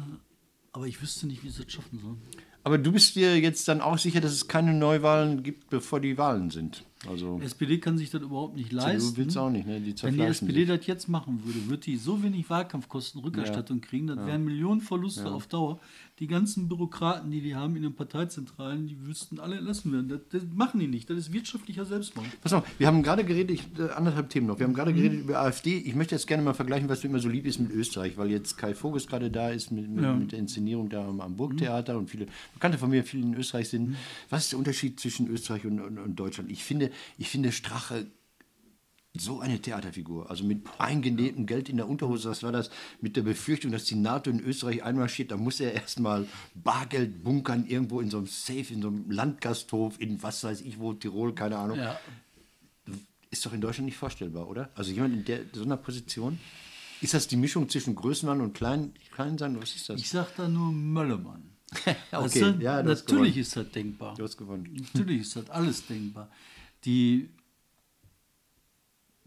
[0.72, 2.16] aber ich wüsste nicht, wie sie das schaffen soll.
[2.62, 6.18] Aber du bist dir jetzt dann auch sicher, dass es keine Neuwahlen gibt, bevor die
[6.18, 6.84] Wahlen sind.
[7.08, 9.16] Also SPD kann sich das überhaupt nicht leisten.
[9.16, 9.80] willst auch nicht, ne?
[9.80, 10.68] Die Wenn die SPD sich.
[10.68, 15.80] das jetzt machen würde, würde die so wenig Wahlkampfkostenrückerstattung kriegen, das wären Millionenverluste auf Dauer.
[16.18, 20.08] Die ganzen Bürokraten, die die haben in den Parteizentralen, die wüssten alle entlassen werden.
[20.10, 21.08] Das, das machen die nicht.
[21.08, 22.26] Das ist wirtschaftlicher Selbstmord.
[22.42, 24.58] Pass auf, wir haben gerade geredet, ich, äh, anderthalb Themen noch.
[24.58, 24.76] Wir haben Mhm.
[24.76, 25.78] gerade geredet über AfD.
[25.78, 28.30] Ich möchte jetzt gerne mal vergleichen, was du immer so lieb ist mit Österreich, weil
[28.30, 30.12] jetzt Kai Voges gerade da ist mit, mit, Ja.
[30.14, 33.68] mit der Inszenierung da am, am Burgtheater und viele Bekannte von mir, viele in Österreich
[33.68, 33.70] Mhm.
[33.70, 33.96] sind.
[34.28, 36.50] Was ist der Unterschied zwischen Österreich und, und, und Deutschland?
[36.50, 38.06] Ich finde, ich finde Strache
[39.16, 42.70] so eine Theaterfigur, also mit eingenähtem Geld in der Unterhose, was war das?
[43.00, 47.66] Mit der Befürchtung, dass die NATO in Österreich einmarschiert, da muss er erstmal Bargeld bunkern,
[47.66, 51.34] irgendwo in so einem Safe, in so einem Landgasthof, in was weiß ich wo, Tirol,
[51.34, 51.78] keine Ahnung.
[51.78, 51.98] Ja.
[53.30, 54.70] Ist doch in Deutschland nicht vorstellbar, oder?
[54.74, 56.38] Also jemand in der, so einer Position?
[57.00, 59.60] Ist das die Mischung zwischen Größenwahn und Klein, Kleinsein?
[59.60, 60.00] Was ist das?
[60.00, 61.50] Ich sag da nur Möllemann.
[61.84, 61.96] Weißt
[62.36, 62.62] okay, du?
[62.62, 63.38] ja, Natürlich gewonnen.
[63.38, 64.14] ist das denkbar.
[64.16, 64.86] Du hast gewonnen.
[64.92, 66.30] Natürlich ist das alles denkbar.
[66.84, 67.30] Die,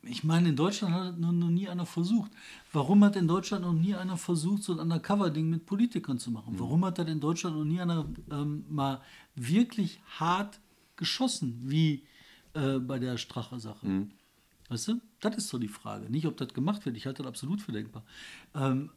[0.02, 2.32] ich meine, in Deutschland hat das noch, noch nie einer versucht.
[2.72, 6.34] Warum hat in Deutschland noch nie einer versucht, so ein Undercover-Ding mit Politikern zu Mhm.
[6.34, 6.60] machen?
[6.60, 9.02] Warum hat das in Deutschland noch nie einer ähm, mal
[9.36, 10.60] wirklich hart
[10.96, 12.04] geschossen, wie
[12.54, 13.86] äh, bei der Strache-Sache?
[13.88, 14.12] Mhm.
[14.70, 15.02] Weißt du?
[15.20, 16.10] Das ist so die Frage.
[16.10, 16.98] Nicht, ob das gemacht wird.
[16.98, 18.04] Ich halte das absolut für denkbar.
[18.56, 18.90] Ähm,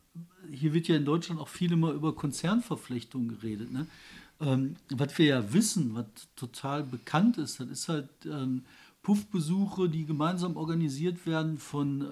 [0.51, 3.71] hier wird ja in Deutschland auch viel immer über Konzernverflechtungen geredet.
[3.71, 3.87] Ne?
[4.40, 8.64] Ähm, was wir ja wissen, was total bekannt ist, das ist halt ähm,
[9.03, 12.05] Puffbesuche, die gemeinsam organisiert werden von äh,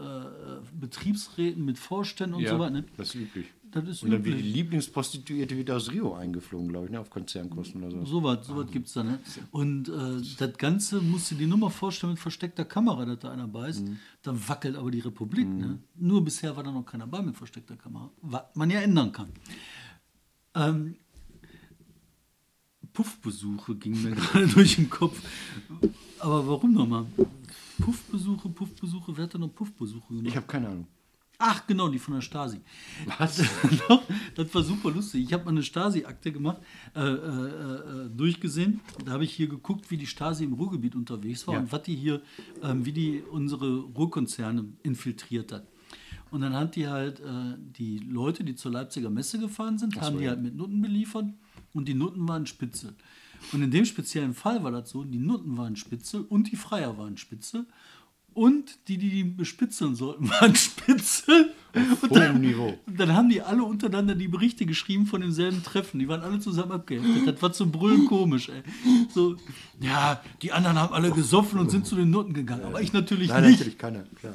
[0.78, 2.70] Betriebsräten mit Vorständen und so weiter.
[2.70, 2.84] Ne?
[2.96, 3.46] das ist üblich.
[3.74, 7.00] Das ist Und dann wird die Lieblingsprostituierte wieder aus Rio eingeflogen, glaube ich, ne?
[7.00, 8.04] auf Konzernkosten oder so.
[8.04, 9.02] So was, so was gibt es da.
[9.02, 9.18] Ne?
[9.50, 13.32] Und äh, das Ganze musst du dir nur mal vorstellen mit versteckter Kamera, dass da
[13.32, 13.88] einer beißt.
[13.88, 13.98] Mhm.
[14.22, 15.48] Dann wackelt aber die Republik.
[15.48, 15.80] Ne?
[15.96, 18.12] Nur bisher war da noch keiner bei mit versteckter Kamera.
[18.22, 19.30] Was man ja ändern kann.
[20.54, 20.94] Ähm,
[22.94, 25.20] Puffbesuche gingen mir gerade durch den Kopf.
[26.20, 27.04] Aber warum nochmal?
[27.78, 30.26] Puffbesuche, Puffbesuche, wer hat denn noch Puffbesuche gemacht?
[30.28, 30.87] Ich habe keine Ahnung.
[31.37, 32.61] Ach, genau, die von der Stasi.
[33.18, 33.42] Was?
[34.37, 35.24] das war super lustig.
[35.24, 36.62] Ich habe mal eine Stasi-Akte gemacht,
[36.94, 37.07] äh, äh,
[38.07, 38.80] äh, durchgesehen.
[39.04, 41.61] Da habe ich hier geguckt, wie die Stasi im Ruhrgebiet unterwegs war Ja.
[41.61, 42.22] und was die hier,
[42.62, 45.66] ähm, wie die unsere Ruhrkonzerne infiltriert hat.
[46.30, 50.18] Und dann hat die halt äh, die Leute, die zur Leipziger Messe gefahren sind, haben
[50.18, 51.26] die halt mit Nutten beliefert
[51.74, 52.94] und die Nutten waren Spitzel.
[53.52, 56.96] Und in dem speziellen Fall war das so, die Nutten waren Spitzel und die Freier
[56.96, 57.66] waren Spitzel.
[58.32, 61.52] Und die, die die bespitzeln sollten, waren Spitzel.
[61.72, 62.76] Und hohem Niveau.
[62.87, 65.98] dann haben die alle untereinander die Berichte geschrieben von demselben Treffen.
[66.00, 67.26] Die waren alle zusammen abgeheftet.
[67.26, 68.62] Das war zum Brüllen komisch, ey.
[69.12, 69.37] So,
[69.80, 72.64] ja, die anderen haben alle gesoffen und sind zu den Noten gegangen.
[72.64, 73.58] Aber ich natürlich Nein, nicht.
[73.58, 74.04] natürlich keiner.
[74.20, 74.34] Klar.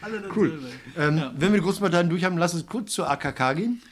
[0.00, 0.58] Alle Cool.
[0.96, 1.32] Ähm, Ja.
[1.36, 3.82] Wenn wir die Großparteien durch haben, lass uns kurz zur AKK gehen.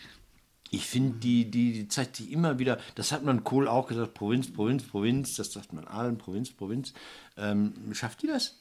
[0.75, 4.15] Ich finde, die, die, die zeigt die immer wieder, das hat man Kohl auch gesagt,
[4.15, 6.93] Provinz, Provinz, Provinz, das sagt man allen, Provinz, Provinz.
[7.37, 8.61] Ähm, schafft die das?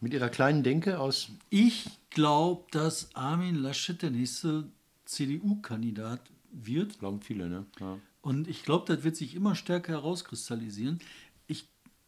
[0.00, 4.70] Mit ihrer kleinen Denke aus, Ich glaube, dass Armin Laschet der nächste
[5.04, 6.20] CDU-Kandidat
[6.52, 7.00] wird.
[7.00, 7.66] glauben viele, ne?
[7.80, 7.98] Ja.
[8.20, 11.00] Und ich glaube, das wird sich immer stärker herauskristallisieren.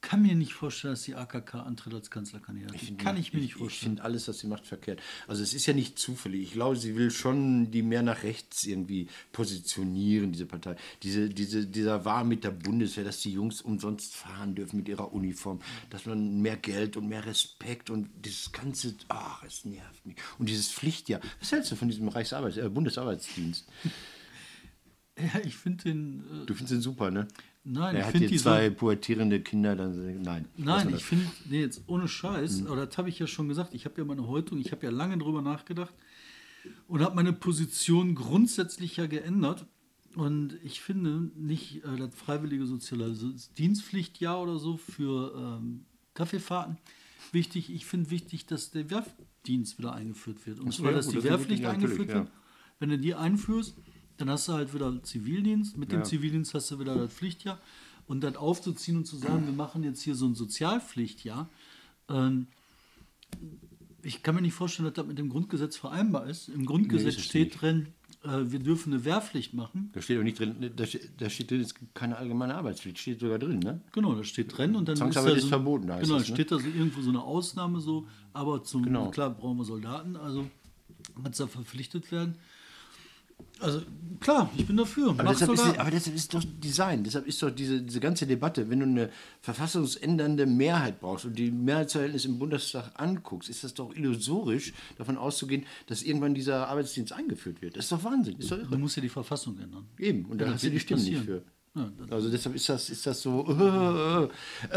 [0.04, 2.72] Ich kann mir nicht vorstellen, dass die AKK antritt als Kanzlerkandidat.
[2.98, 3.92] kann ich mir nicht Ich vorstellen.
[3.92, 5.00] finde alles, was sie macht, verkehrt.
[5.26, 6.42] Also es ist ja nicht zufällig.
[6.42, 10.76] Ich glaube, sie will schon die mehr nach rechts irgendwie positionieren, diese Partei.
[11.02, 15.12] Diese, diese, dieser war mit der Bundeswehr, dass die Jungs umsonst fahren dürfen mit ihrer
[15.14, 20.16] Uniform, dass man mehr Geld und mehr Respekt und dieses ganze, ach, es nervt mich.
[20.38, 21.20] Und dieses Pflichtjahr.
[21.40, 23.66] Was hältst du von diesem Reichsarbeits äh, Bundesarbeitsdienst?
[25.16, 26.24] Ja, ich finde den.
[26.42, 27.28] Äh, Du findest ihn super, ne?
[27.64, 30.46] Nein, er ich finde die zwei so- pubertierende Kinder, dann nein.
[30.56, 32.66] Nein, ich finde, nee, jetzt ohne Scheiß, Mhm.
[32.66, 34.90] aber das habe ich ja schon gesagt, ich habe ja meine Häutung, ich habe ja
[34.92, 35.94] lange drüber nachgedacht
[36.88, 39.66] und habe meine Position grundsätzlich ja geändert.
[40.14, 46.76] Und ich finde nicht äh, das freiwillige soziale also Dienstpflichtjahr oder so für ähm, Kaffeefahrten
[47.32, 47.72] wichtig.
[47.72, 50.60] Ich finde wichtig, dass der Wehrdienst wieder eingeführt wird.
[50.60, 52.14] Und zwar, ja, dass die Wehrpflicht eingeführt ja.
[52.16, 52.28] wird.
[52.78, 53.76] Wenn du die einführst,
[54.16, 55.76] dann hast du halt wieder Zivildienst.
[55.76, 56.04] Mit dem Ja.
[56.04, 57.58] Zivildienst hast du wieder das Pflichtjahr.
[58.06, 61.48] Und dann aufzuziehen und zu sagen, wir machen jetzt hier so ein Sozialpflichtjahr.
[62.10, 62.46] Ähm,
[64.02, 66.48] ich kann mir nicht vorstellen, dass das mit dem Grundgesetz vereinbar ist.
[66.48, 67.62] Im Grundgesetz ist es steht nicht.
[67.62, 67.86] drin,
[68.22, 69.88] äh, wir dürfen eine Wehrpflicht machen.
[69.94, 72.98] Da steht auch nicht drin, da steht, da steht drin, es gibt keine allgemeine Arbeitspflicht,
[72.98, 73.80] steht sogar drin, ne?
[73.92, 74.76] Genau, das steht drin.
[74.76, 76.34] Und dann Zwangsarbeit da ist so, verboten, da Genau, es, ne?
[76.34, 78.06] steht da so irgendwo so eine Ausnahme so.
[78.34, 79.10] Aber zum, Genau.
[79.10, 80.46] klar brauchen wir Soldaten, also
[81.16, 82.34] muss da verpflichtet werden.
[83.60, 83.82] Also
[84.20, 85.10] klar, ich bin dafür.
[85.10, 88.68] Aber deshalb, ist, aber deshalb ist doch Design, deshalb ist doch diese, diese ganze Debatte,
[88.68, 93.94] wenn du eine verfassungsändernde Mehrheit brauchst und die Mehrheitsverhältnisse im Bundestag anguckst, ist das doch
[93.94, 97.76] illusorisch, davon auszugehen, dass irgendwann dieser Arbeitsdienst eingeführt wird.
[97.76, 98.78] Das ist doch Wahnsinn, ist doch Du irre.
[98.78, 99.86] musst ja die Verfassung ändern.
[99.98, 101.42] Eben, und da hast du die Stimmen nicht für.
[101.74, 103.44] Das- Also deshalb ist das, ist das so.
[103.48, 104.28] Äh, äh,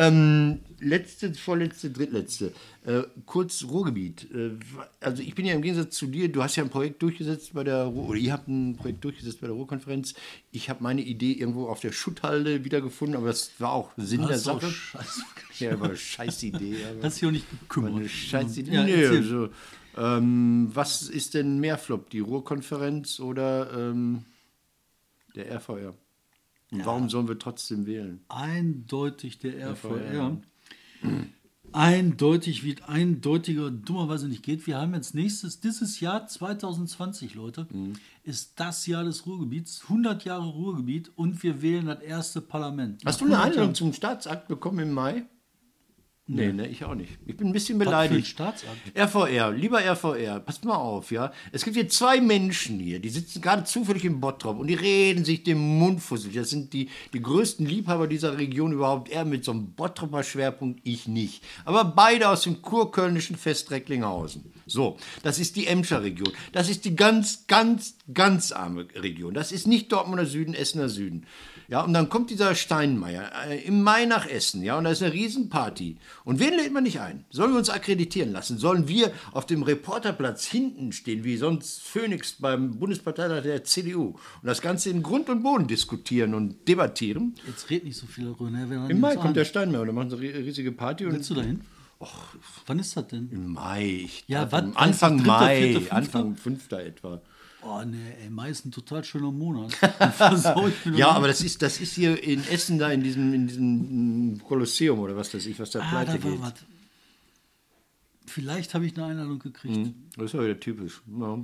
[0.08, 2.52] ähm, letzte, vorletzte, drittletzte.
[2.86, 4.28] Äh, kurz Ruhrgebiet.
[4.34, 4.52] Äh,
[5.00, 7.64] also ich bin ja im Gegensatz zu dir, du hast ja ein Projekt durchgesetzt bei
[7.64, 10.16] der Ruhr, oder ihr habt ein Projekt durchgesetzt bei der Ruhrkonferenz.
[10.52, 14.30] Ich habe meine Idee irgendwo auf der Schutthalde wiedergefunden, aber das war auch Sinn der
[14.30, 14.72] Das ist auch Sache.
[14.72, 15.22] scheiße.
[15.60, 16.76] Ja, aber scheiß Idee.
[16.92, 17.96] Aber Hast dich auch nicht gekümmert.
[17.96, 18.72] eine scheiß Idee.
[18.74, 19.50] Ja, nee, also,
[19.98, 24.24] ähm, was ist denn mehr Flop, die Ruhrkonferenz oder ähm,
[25.36, 25.96] der RVR?
[26.72, 28.20] Und warum sollen wir trotzdem wählen?
[28.30, 30.38] eindeutig der RVR.
[31.74, 34.66] Eindeutig, wie eindeutiger dummerweise nicht geht.
[34.68, 37.94] Wir haben jetzt nächstes, dieses Jahr 2020, Leute, Mhm.
[38.24, 43.02] ist das Jahr des Ruhrgebiets, 100 Jahre Ruhrgebiet und wir wählen das erste Parlament.
[43.06, 45.26] Hast du eine 100 Einladung zum Staatsakt bekommen im Mai?
[46.30, 47.18] Nee, ne, ich auch nicht.
[47.26, 48.28] Ich bin ein bisschen beleidigt.
[48.28, 48.76] Staatsakt?
[48.98, 51.32] RVR, lieber RVR, passt mal auf, ja.
[51.54, 55.24] Es gibt hier zwei Menschen hier, die sitzen gerade zufällig im Bottrop und die reden
[55.24, 56.36] sich den Mund fusselig.
[56.36, 59.10] Das sind die, die größten Liebhaber dieser Region überhaupt.
[59.10, 61.46] Er mit so einem Bottroper Schwerpunkt, ich nicht.
[61.64, 64.52] Aber beide aus dem kurkölnischen Fest Recklinghausen.
[64.66, 66.34] So, das ist die Emscher Region.
[66.52, 69.34] Das ist die ganz, ganz, ganz arme Region.
[69.34, 71.26] Das ist nicht Dortmunder Süden, Essener Süden.
[71.70, 75.04] Ja, und dann kommt dieser Steinmeier äh, im Mai nach Essen, ja, und da ist
[75.04, 75.98] eine Riesenparty.
[76.28, 77.24] Und wen lädt man nicht ein?
[77.30, 78.58] Sollen wir uns akkreditieren lassen?
[78.58, 84.44] Sollen wir auf dem Reporterplatz hinten stehen, wie sonst Phoenix beim Bundesparteitag der CDU und
[84.44, 87.36] das Ganze in Grund und Boden diskutieren und debattieren?
[87.48, 88.50] Jetzt red nicht so viel darüber.
[88.50, 88.88] Ne?
[88.90, 91.10] Im Mai kommt der Steinmeier und dann machen sie eine riesige Party.
[91.10, 91.62] Willst du dahin?
[92.66, 93.30] Wann ist das denn?
[93.32, 93.86] Im Mai.
[93.86, 94.76] Ich Ja, was?
[94.76, 95.96] Anfang Dritter, Mai, vierter, fünfter?
[95.96, 97.22] Anfang fünfter etwa.
[97.70, 99.72] Oh, ne, ey, Mai ist ein total schöner Monat.
[100.86, 104.36] Mir Ja, aber das ist, das ist hier in Essen da in diesem, in diesem
[104.36, 106.42] mm, Kolosseum oder was weiß ich, was da ah, pleite da war geht.
[106.42, 106.54] was.
[108.26, 111.02] Vielleicht habe ich eine Einladung gekriegt, Das ist ja wieder typisch.
[111.20, 111.40] Ja.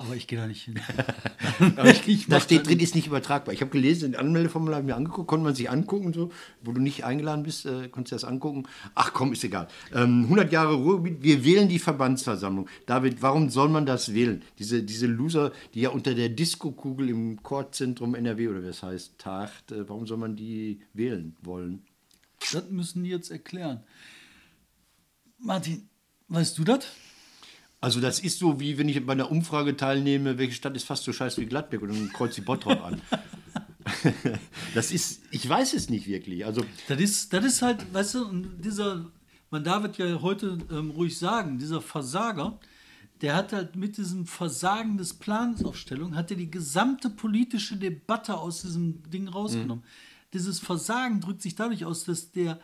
[0.00, 0.80] Aber ich gehe da nicht hin.
[1.84, 3.52] Ich, Ich da steht das drin, ist nicht übertragbar.
[3.52, 6.30] Ich habe gelesen, ein Anmeldeformular mir angeguckt, konnte man sich angucken, so,
[6.62, 8.68] wo du nicht eingeladen bist, äh, konntest du das angucken.
[8.94, 9.66] Ach komm, ist egal.
[9.92, 12.68] Ähm, 100 Jahre Ruhrgebiet, wir wählen die Verbandsversammlung.
[12.86, 14.44] David, warum soll man das wählen?
[14.60, 19.18] Diese, diese Loser, die ja unter der Diskokugel im Chorzentrum NRW oder wie es heißt,
[19.18, 21.82] tagt, äh, warum soll man die wählen wollen?
[22.52, 23.82] Das müssen die jetzt erklären.
[25.38, 25.88] Martin,
[26.28, 26.86] weißt du das?
[27.80, 31.04] Also das ist so, wie wenn ich bei einer Umfrage teilnehme, welche Stadt ist fast
[31.04, 33.00] so scheiße wie Gladbeck und dann kreuzt die Bottrop an.
[34.74, 36.44] das ist, ich weiß es nicht wirklich.
[36.44, 39.06] Also Das ist, das ist halt, weißt du, dieser,
[39.50, 42.58] man darf es ja heute ähm, ruhig sagen, dieser Versager,
[43.20, 48.62] der hat halt mit diesem Versagen des Plansaufstellung, hat er die gesamte politische Debatte aus
[48.62, 49.84] diesem Ding rausgenommen.
[50.32, 52.60] Dieses Versagen drückt sich dadurch aus, dass der,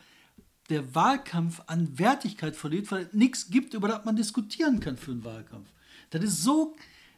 [0.71, 5.13] der Wahlkampf an Wertigkeit verliert, weil es nichts gibt, über das man diskutieren kann für
[5.13, 5.69] einen Wahlkampf.
[6.11, 6.75] Das ist so,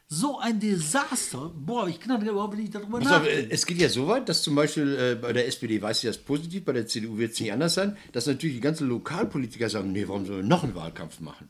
[0.09, 1.53] so ein Desaster.
[1.55, 3.51] Boah, ich kann überhaupt nicht darüber nachdenken.
[3.51, 6.09] äh, es geht ja so weit, dass zum Beispiel äh, bei der SPD weiß ich
[6.09, 9.69] das positiv, bei der CDU wird es nicht anders sein, dass natürlich die ganzen Lokalpolitiker
[9.69, 11.49] sagen, nee, warum sollen wir noch einen Wahlkampf machen?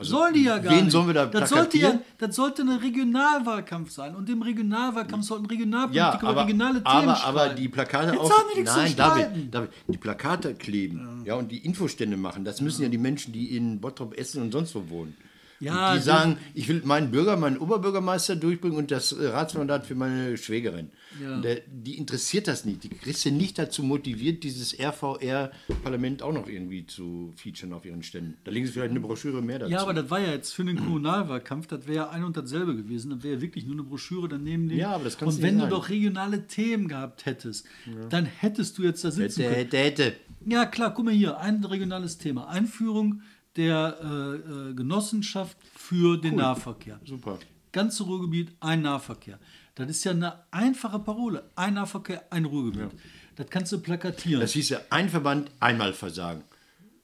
[0.00, 0.92] Also, Sollen die ja gar wen nicht.
[0.92, 2.16] sollen wir da das sollte, ja, plakatieren?
[2.16, 4.16] das sollte ein Regionalwahlkampf sein.
[4.16, 7.56] Und im Regionalwahlkampf sollten Regionalpolitiker Ja, über aber, regionale Themen aber, aber streiten.
[7.56, 8.30] die Plakate Jetzt auf.
[8.30, 9.32] haben nichts zu Nein, streiten.
[9.50, 11.34] David, David, die Plakate kleben ja.
[11.34, 14.74] und die Infostände machen, das müssen ja die Menschen, die in Bottrop, Essen und sonst
[14.74, 15.14] wo wohnen.
[15.60, 19.94] Ja, die sagen, ich will meinen Bürger, meinen Oberbürgermeister durchbringen und das äh, Ratsmandat für
[19.94, 20.90] meine Schwägerin.
[21.22, 21.38] Ja.
[21.40, 22.82] Der, die interessiert das nicht.
[22.84, 28.02] Die kriegst du nicht dazu motiviert, dieses RVR-Parlament auch noch irgendwie zu featuren auf ihren
[28.02, 28.38] Ständen.
[28.44, 29.72] Da legen sie vielleicht eine Broschüre mehr dazu.
[29.72, 32.74] Ja, aber das war ja jetzt für den Kommunalwahlkampf, das wäre ja ein und dasselbe
[32.74, 33.10] gewesen.
[33.10, 34.70] Das wäre ja wirklich nur eine Broschüre daneben.
[34.70, 37.66] Ja, aber das kannst Und wenn du doch regionale Themen gehabt hättest,
[38.08, 39.86] dann hättest du jetzt da sitzen hätte, können.
[39.86, 40.16] hätte, hätte.
[40.46, 42.48] Ja, klar, guck mal hier, ein regionales Thema.
[42.48, 43.20] Einführung
[43.56, 47.00] der äh, äh, Genossenschaft für den Nahverkehr.
[47.04, 47.38] Super.
[47.72, 49.38] Ganze Ruhrgebiet, ein Nahverkehr.
[49.74, 51.50] Das ist ja eine einfache Parole.
[51.54, 52.90] Ein Nahverkehr, ein Ruhrgebiet.
[53.36, 54.40] Das kannst du plakatieren.
[54.40, 56.42] Das hieß ja, ein Verband, einmal versagen.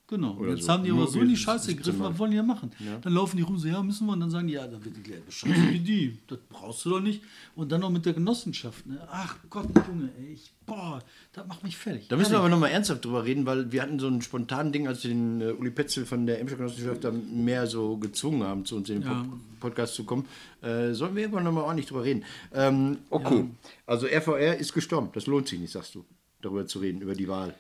[0.06, 0.34] Genau.
[0.36, 0.72] Oder jetzt so.
[0.72, 2.70] haben die Nur aber so in die Scheiße gegriffen, was wollen die ja machen?
[3.02, 4.12] Dann laufen die rum, so, ja, müssen wir.
[4.12, 6.18] Und dann sagen die, ja, dann wird die gleiche Scheiße wie die.
[6.26, 7.22] Das brauchst du doch nicht.
[7.54, 8.86] Und dann noch mit der Genossenschaft.
[8.86, 8.98] Ne?
[9.10, 12.08] Ach Gott, Junge, ey, ich, boah, das macht mich fertig.
[12.08, 14.86] Da müssen wir aber nochmal ernsthaft drüber reden, weil wir hatten so ein spontanes Ding,
[14.88, 18.64] als wir den äh, Uli Petzel von der Emscher Genossenschaft da mehr so gezwungen haben,
[18.64, 19.22] zu uns in den Ja.
[19.22, 20.26] Pod Podcast zu kommen.
[20.62, 22.24] Äh, sollen wir irgendwann nochmal ordentlich drüber reden.
[22.52, 23.46] Ähm, okay,
[23.86, 25.08] also RVR ist gestorben.
[25.14, 26.04] Das lohnt sich nicht, sagst du,
[26.42, 27.54] darüber zu reden, über die Wahl.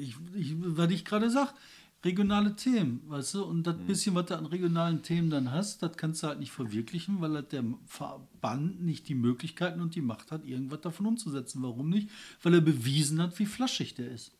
[0.00, 1.54] Ich, ich, was ich gerade sag,
[2.02, 3.50] regionale Themen, weißt du, Mhm.
[3.50, 6.50] und das bisschen, was du an regionalen Themen dann hast, das kannst du halt nicht
[6.50, 11.62] verwirklichen, weil halt der Verband nicht die Möglichkeiten und die Macht hat, irgendwas davon umzusetzen.
[11.62, 12.08] Warum nicht?
[12.42, 14.32] Weil er bewiesen hat, wie flaschig der ist.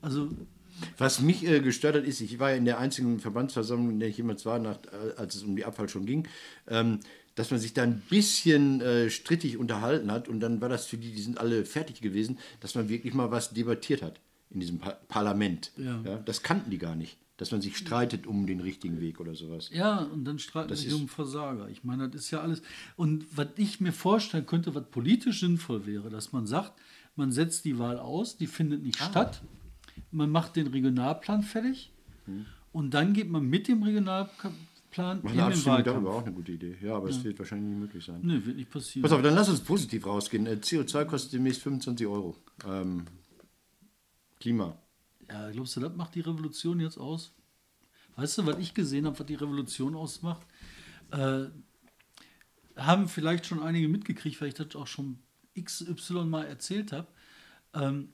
[0.00, 0.30] Also,
[0.98, 4.08] Was mich äh, gestört hat, ist, ich war ja in der einzigen Verbandsversammlung, in der
[4.08, 6.26] ich jemals war, nach, äh, als es um die Abfall schon ging,
[6.68, 7.00] ähm,
[7.40, 10.98] dass man sich da ein bisschen äh, strittig unterhalten hat und dann war das für
[10.98, 14.78] die, die sind alle fertig gewesen, dass man wirklich mal was debattiert hat in diesem
[14.78, 15.72] pa Parlament.
[15.78, 16.18] Ja.
[16.24, 19.70] das kannten die gar nicht, dass man sich streitet um den richtigen Weg oder sowas.
[19.72, 21.68] ja, und dann streiten ist- um Versager.
[21.70, 22.60] Ich meine, das ist ja alles.
[22.96, 26.72] Und was ich mir vorstellen könnte, was politisch sinnvoll wäre, dass man sagt,
[27.16, 29.08] man setzt die Wahl aus, die findet nicht Ah.
[29.10, 29.40] statt.
[30.12, 31.90] Man macht den Regionalplan fertig
[32.72, 34.52] und dann geht man mit dem Regionalplan
[34.92, 35.20] Hm.
[35.22, 36.76] Mach in eine den Abstimmung darüber auch eine gute Idee.
[36.82, 38.20] Ja, aber es wird wahrscheinlich nicht möglich sein.
[38.22, 39.02] Nö, wird nicht passieren.
[39.02, 40.46] Pass auf, dann lass uns positiv rausgehen.
[40.46, 42.36] Äh, CO2 kostet demnächst 25 Euro.
[42.66, 43.06] Ähm,
[44.40, 44.76] Klima.
[45.28, 47.32] Ja, glaubst du, das macht die Revolution jetzt aus?
[48.16, 50.46] Weißt du, was ich gesehen habe, was die Revolution ausmacht?
[51.12, 51.44] Äh,
[52.76, 55.18] haben vielleicht schon einige mitgekriegt, weil ich das auch schon
[55.60, 57.08] XY mal erzählt habe.
[57.74, 58.12] Ähm,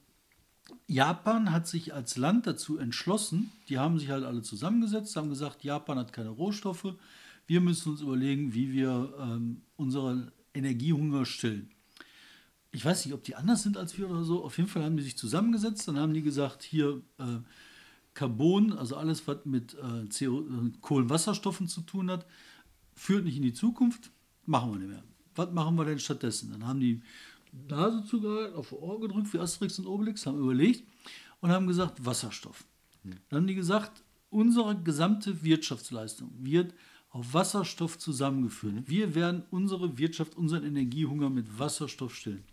[0.88, 5.64] Japan hat sich als Land dazu entschlossen, die haben sich halt alle zusammengesetzt, haben gesagt,
[5.64, 6.94] Japan hat keine Rohstoffe,
[7.46, 11.70] wir müssen uns überlegen, wie wir ähm, unseren Energiehunger stillen.
[12.72, 14.44] Ich weiß nicht, ob die anders sind als wir oder so.
[14.44, 17.38] Auf jeden Fall haben die sich zusammengesetzt, dann haben die gesagt, hier äh,
[18.14, 20.44] Carbon, also alles, was mit äh, CO,
[20.80, 22.26] Kohlenwasserstoffen zu tun hat,
[22.94, 24.10] führt nicht in die Zukunft,
[24.46, 25.04] machen wir nicht mehr.
[25.34, 26.50] Was machen wir denn stattdessen?
[26.50, 27.02] Dann haben die
[27.68, 30.84] Nase zugehalten, auf die Ohr gedrückt, wie Asterix und Obelix, haben überlegt
[31.40, 32.64] und haben gesagt, Wasserstoff.
[33.02, 36.74] Dann haben die gesagt, unsere gesamte Wirtschaftsleistung wird
[37.10, 38.88] auf Wasserstoff zusammengeführt.
[38.88, 42.44] Wir werden unsere Wirtschaft, unseren Energiehunger mit Wasserstoff stillen.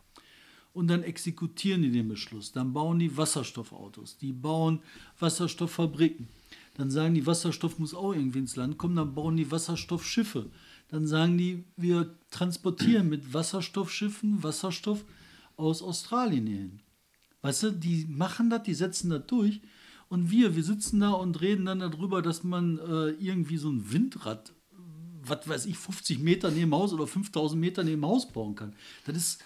[0.74, 2.52] Und dann exekutieren die den Beschluss.
[2.52, 4.80] Dann bauen die Wasserstoffautos, die bauen
[5.20, 6.28] Wasserstofffabriken.
[6.76, 8.96] Dann sagen die, Wasserstoff muss auch irgendwie ins Land kommen.
[8.96, 10.50] Dann bauen die Wasserstoffschiffe.
[10.93, 15.03] Dann sagen die, wir transportieren mit Wasserstoffschiffen Wasserstoff
[15.58, 16.79] aus Australien hierhin.
[17.41, 19.62] Weißt du, die machen das, die setzen das durch.
[20.08, 23.91] Und wir, wir sitzen da und reden dann darüber, dass man äh, irgendwie so ein
[23.91, 24.53] Windrad,
[25.23, 28.75] was weiß ich, 50 Meter neben Haus oder 5000 Meter neben Haus bauen kann.
[29.08, 29.43] Das ist,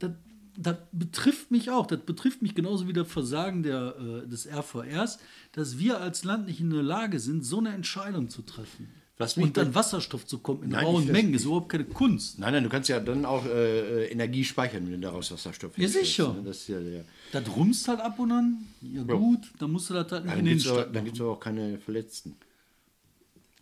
[0.00, 0.10] das,
[0.54, 1.86] das betrifft mich auch.
[1.86, 5.18] Das betrifft mich genauso wie das Versagen der, äh, des RVRs,
[5.52, 8.90] dass wir als Land nicht in der Lage sind, so eine Entscheidung zu treffen.
[9.36, 12.40] Und dann Wasserstoff zu kommen in Nein, rauen Mengen ist überhaupt keine Kunst.
[12.40, 15.78] Nein, nein, du kannst ja dann auch äh, äh, Energie speichern, wenn du daraus Wasserstoff
[15.78, 16.32] Ja, sicher.
[16.32, 16.42] ne?
[16.44, 17.04] Das ist ja der.
[17.30, 20.40] Das rumst halt ab und an, ja gut, dann musst du das halt nicht Dann
[20.40, 22.34] in den gibt es aber, Stadt dann gibt's aber auch keine Verletzten.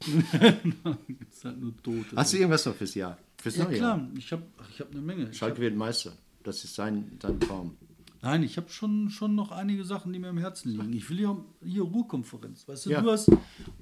[0.02, 2.16] ist halt nur Tote.
[2.16, 3.18] Hast du irgendwas noch fürs Jahr?
[3.36, 4.08] Fürs ja neue klar, Jahr?
[4.16, 5.34] ich habe ich hab eine Menge.
[5.34, 6.12] Schalke hab, wird Meister.
[6.44, 7.76] Das ist sein, sein Traum.
[8.22, 10.92] Nein, ich habe schon, schon noch einige Sachen, die mir am Herzen liegen.
[10.92, 12.66] Ich will ja hier Ruhrkonferenz.
[12.66, 13.02] Weißt du, Ja.
[13.02, 13.30] du hast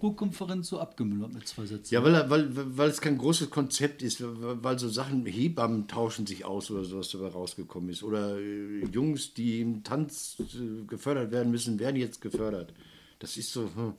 [0.03, 1.95] Ruhrkonferenz so abgemüllert mit zwei Sätzen.
[1.95, 6.45] Ja, weil, weil, weil es kein großes Konzept ist, weil so Sachen, Hebammen tauschen sich
[6.45, 8.03] aus oder sowas dabei rausgekommen ist.
[8.03, 12.73] Oder äh, Jungs, die im Tanz äh, gefördert werden müssen, werden jetzt gefördert.
[13.19, 13.95] Das ist so, hm.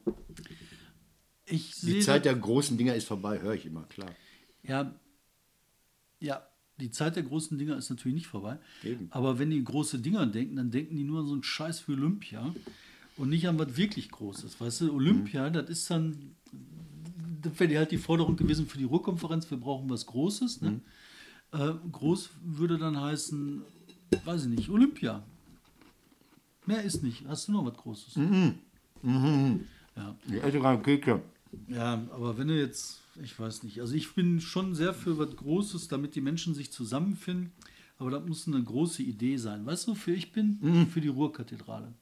[1.46, 4.10] ich die Zeit der großen Dinger ist vorbei, höre ich immer, klar.
[4.64, 4.94] Ja,
[6.20, 6.42] ja,
[6.82, 8.58] die Zeit der großen Dinger ist natürlich nicht vorbei.
[8.84, 9.08] Eben.
[9.12, 11.94] Aber wenn die große Dinger denken, dann denken die nur an so einen Scheiß für
[11.94, 12.54] Olympia
[13.18, 14.60] und nicht an was wirklich Großes.
[14.60, 15.54] Weißt du, Olympia, Mhm.
[15.54, 16.18] das ist dann,
[17.42, 20.62] das wäre halt die Forderung gewesen für die Ruhrkonferenz, wir brauchen was Großes.
[20.62, 20.72] Ne?
[20.72, 20.82] Mhm.
[21.60, 23.62] Äh, groß würde dann heißen,
[24.26, 25.24] weiß ich nicht, Olympia.
[26.66, 27.26] Mehr ist nicht.
[27.28, 28.16] Hast du noch was Großes?
[28.18, 28.56] Mhm.
[29.96, 30.16] Ja.
[30.30, 31.22] Die älteren Kekse.
[31.68, 35.36] Ja, aber wenn du jetzt, ich weiß nicht, also ich bin schon sehr für was
[35.36, 37.52] Großes, damit die Menschen sich zusammenfinden,
[37.98, 39.66] aber das muss eine große Idee sein.
[39.66, 40.58] Weißt du, wofür ich bin?
[40.62, 40.88] Mhm.
[40.88, 41.94] Für die Ruhrkathedrale.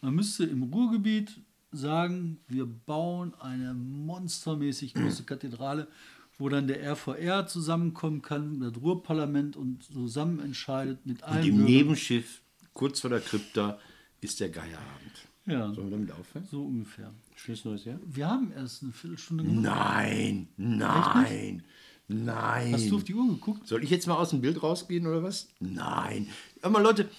[0.00, 5.88] Man müsste im Ruhrgebiet sagen, wir bauen eine monstermäßig große Kathedrale,
[6.36, 11.56] wo dann der RVR zusammenkommen kann, das Ruhrparlament und zusammen entscheidet mit allen Und im
[11.58, 11.72] Bürgern.
[11.72, 13.78] Nebenschiff, kurz vor der Krypta,
[14.20, 15.28] ist der Geierabend.
[15.46, 16.46] Ja, Sollen wir damit aufhören?
[16.50, 17.12] so ungefähr.
[17.36, 17.98] Schönes neues Jahr?
[18.06, 19.62] Wir haben erst eine Viertelstunde gemacht.
[19.62, 21.62] Nein, nein,
[22.08, 22.72] nein.
[22.72, 23.68] Hast du auf die Uhr geguckt?
[23.68, 25.48] Soll ich jetzt mal aus dem Bild rausgehen oder was?
[25.60, 26.28] Nein.
[26.62, 27.10] Hör mal, Leute,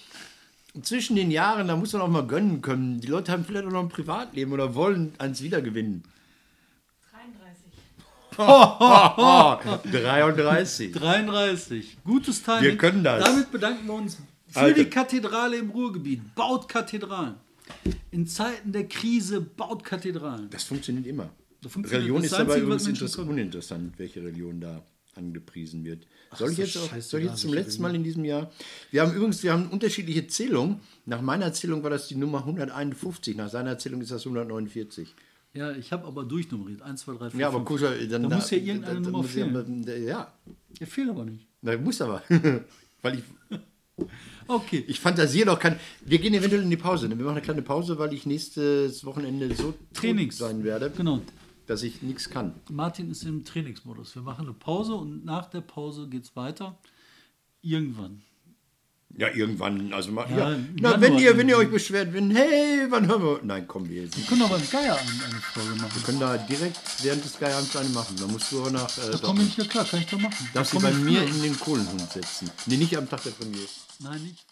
[0.82, 3.00] zwischen den Jahren, da muss man auch mal gönnen können.
[3.00, 6.02] Die Leute haben vielleicht auch noch ein Privatleben oder wollen eins wiedergewinnen.
[8.32, 9.92] 33.
[9.92, 10.92] 33.
[10.92, 11.98] 33.
[12.04, 12.62] Gutes Timing.
[12.62, 13.24] Wir können das.
[13.24, 14.82] Damit bedanken wir uns für Alter.
[14.84, 16.34] die Kathedrale im Ruhrgebiet.
[16.34, 17.36] Baut Kathedralen.
[18.10, 20.48] In Zeiten der Krise baut Kathedralen.
[20.50, 21.30] Das funktioniert immer.
[21.62, 22.02] Das funktioniert.
[22.02, 24.82] Religion Das ist dabei was übrigens uninteressant, welche Religion da
[25.14, 26.06] angepriesen wird.
[26.36, 28.50] Soll ich, jetzt auch, soll ich jetzt zum letzten Mal in diesem Jahr?
[28.90, 30.80] Wir haben übrigens wir haben unterschiedliche Zählungen.
[31.06, 35.14] Nach meiner Zählung war das die Nummer 151, nach seiner Zählung ist das 149.
[35.54, 36.82] Ja, ich habe aber durchnummeriert.
[36.82, 37.68] 1, 2, 3, 4, Ja, aber 5.
[37.68, 39.84] Kuscher, dann Da muss ja irgendeine Nummer muss ja- fehlen.
[40.06, 40.32] Ja,
[40.78, 41.46] Ja, fehlt aber nicht.
[41.62, 42.22] na, muss aber.
[43.02, 43.24] weil ich,
[44.48, 44.84] Okay.
[44.86, 45.78] ich fantasiere doch kein.
[46.04, 47.08] Wir gehen eventuell in die Pause.
[47.08, 47.16] ne?
[47.18, 50.38] Wir machen eine kleine Pause, weil ich nächstes Wochenende so Trainings.
[50.38, 51.20] sein werde, Genau.
[51.66, 52.54] dass ich nichts kann.
[52.70, 54.14] Martin ist im Trainingsmodus.
[54.14, 56.78] Wir machen eine Pause und nach der Pause geht es weiter.
[57.62, 58.22] Irgendwann.
[59.18, 59.92] Ja, irgendwann.
[59.94, 63.22] Also mal, Ja, ja, Na, wenn ihr, wenn ihr euch beschwert, wenn, hey, wann hören
[63.22, 63.40] wir?
[63.44, 65.90] Nein, komm, wir Wir können aber einen Geierabend eine Folge machen.
[65.94, 68.14] Wir können da direkt während des Geierabends eine machen.
[68.20, 68.98] Da musst du aber nach.
[68.98, 70.48] Äh, Da komme ich ja klar, kann ich doch machen.
[70.52, 72.50] darfst Da du bei mir in den Kohlenhund setzen.
[72.66, 73.66] Nee, nicht am Tag der Premiere.
[74.00, 74.46] Nein, nicht.